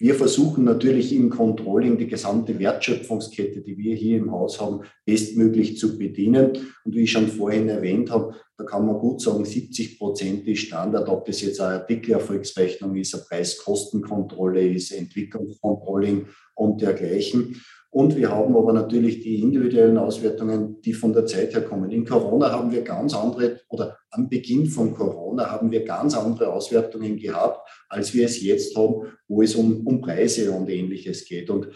wir 0.00 0.14
versuchen 0.14 0.64
natürlich 0.64 1.14
im 1.14 1.28
Controlling 1.28 1.98
die 1.98 2.06
gesamte 2.06 2.58
Wertschöpfungskette, 2.58 3.60
die 3.60 3.76
wir 3.76 3.94
hier 3.94 4.16
im 4.16 4.32
Haus 4.32 4.58
haben, 4.58 4.80
bestmöglich 5.04 5.76
zu 5.76 5.98
bedienen. 5.98 6.52
Und 6.84 6.94
wie 6.94 7.02
ich 7.02 7.12
schon 7.12 7.28
vorhin 7.28 7.68
erwähnt 7.68 8.10
habe, 8.10 8.34
da 8.56 8.64
kann 8.64 8.86
man 8.86 8.98
gut 8.98 9.20
sagen, 9.20 9.44
70 9.44 9.98
Prozent 9.98 10.48
ist 10.48 10.60
Standard, 10.62 11.06
ob 11.06 11.26
das 11.26 11.42
jetzt 11.42 11.60
eine 11.60 11.80
Artikelerfolgsrechnung 11.80 12.96
ist, 12.96 13.14
eine 13.14 13.24
Preiskostenkontrolle 13.24 14.66
ist, 14.72 14.90
Entwicklungscontrolling 14.92 16.28
und 16.54 16.80
dergleichen. 16.80 17.60
Und 17.92 18.16
wir 18.16 18.30
haben 18.30 18.56
aber 18.56 18.72
natürlich 18.72 19.20
die 19.20 19.40
individuellen 19.40 19.98
Auswertungen, 19.98 20.80
die 20.80 20.92
von 20.92 21.12
der 21.12 21.26
Zeit 21.26 21.54
her 21.54 21.62
kommen. 21.62 21.90
In 21.90 22.04
Corona 22.04 22.52
haben 22.52 22.70
wir 22.70 22.82
ganz 22.82 23.14
andere, 23.14 23.60
oder 23.68 23.98
am 24.10 24.28
Beginn 24.28 24.66
von 24.66 24.94
Corona 24.94 25.50
haben 25.50 25.72
wir 25.72 25.84
ganz 25.84 26.16
andere 26.16 26.52
Auswertungen 26.52 27.16
gehabt, 27.16 27.68
als 27.88 28.14
wir 28.14 28.26
es 28.26 28.40
jetzt 28.40 28.76
haben, 28.76 29.08
wo 29.26 29.42
es 29.42 29.56
um, 29.56 29.84
um 29.86 30.00
Preise 30.00 30.52
und 30.52 30.70
ähnliches 30.70 31.24
geht. 31.24 31.50
Und 31.50 31.68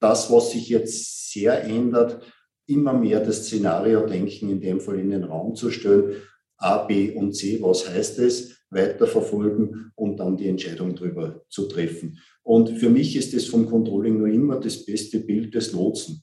das, 0.00 0.32
was 0.32 0.50
sich 0.50 0.68
jetzt 0.68 1.30
sehr 1.30 1.62
ändert, 1.62 2.20
immer 2.66 2.92
mehr 2.92 3.20
das 3.20 3.46
Szenario-Denken 3.46 4.50
in 4.50 4.60
dem 4.60 4.80
Fall 4.80 4.98
in 4.98 5.10
den 5.10 5.24
Raum 5.24 5.54
zu 5.54 5.70
stellen. 5.70 6.16
A, 6.56 6.78
B 6.84 7.12
und 7.12 7.32
C, 7.32 7.62
was 7.62 7.88
heißt 7.88 8.18
es? 8.18 8.59
Weiterverfolgen 8.70 9.92
und 9.96 10.18
dann 10.18 10.36
die 10.36 10.48
Entscheidung 10.48 10.94
darüber 10.94 11.44
zu 11.48 11.66
treffen. 11.66 12.18
Und 12.42 12.78
für 12.78 12.88
mich 12.88 13.16
ist 13.16 13.34
es 13.34 13.46
vom 13.46 13.66
Controlling 13.66 14.18
nur 14.18 14.28
immer 14.28 14.60
das 14.60 14.84
beste 14.84 15.20
Bild 15.20 15.54
des 15.54 15.72
Lotsen. 15.72 16.22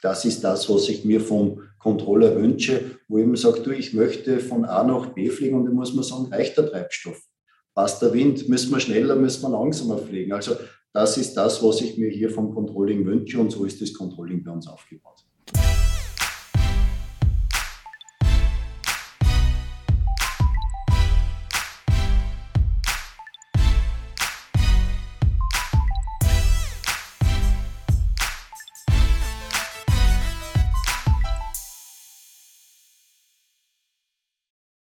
Das 0.00 0.24
ist 0.24 0.44
das, 0.44 0.68
was 0.68 0.88
ich 0.88 1.04
mir 1.04 1.20
vom 1.20 1.62
Controller 1.78 2.36
wünsche, 2.36 2.98
wo 3.08 3.18
ich 3.18 3.24
immer 3.24 3.36
sage, 3.36 3.60
du, 3.62 3.70
ich 3.70 3.94
möchte 3.94 4.38
von 4.38 4.64
A 4.64 4.84
nach 4.84 5.14
B 5.14 5.30
fliegen 5.30 5.56
und 5.56 5.66
da 5.66 5.72
muss 5.72 5.94
man 5.94 6.04
sagen, 6.04 6.26
reicht 6.26 6.56
der 6.56 6.70
Treibstoff? 6.70 7.20
Passt 7.74 8.02
der 8.02 8.12
Wind? 8.12 8.48
Müssen 8.48 8.70
wir 8.70 8.80
schneller, 8.80 9.16
müssen 9.16 9.42
wir 9.42 9.50
langsamer 9.50 9.98
fliegen? 9.98 10.32
Also 10.32 10.56
das 10.92 11.16
ist 11.16 11.34
das, 11.34 11.62
was 11.62 11.80
ich 11.80 11.98
mir 11.98 12.08
hier 12.08 12.30
vom 12.30 12.54
Controlling 12.54 13.04
wünsche 13.04 13.40
und 13.40 13.50
so 13.50 13.64
ist 13.64 13.80
das 13.80 13.92
Controlling 13.92 14.44
bei 14.44 14.52
uns 14.52 14.68
aufgebaut. 14.68 15.24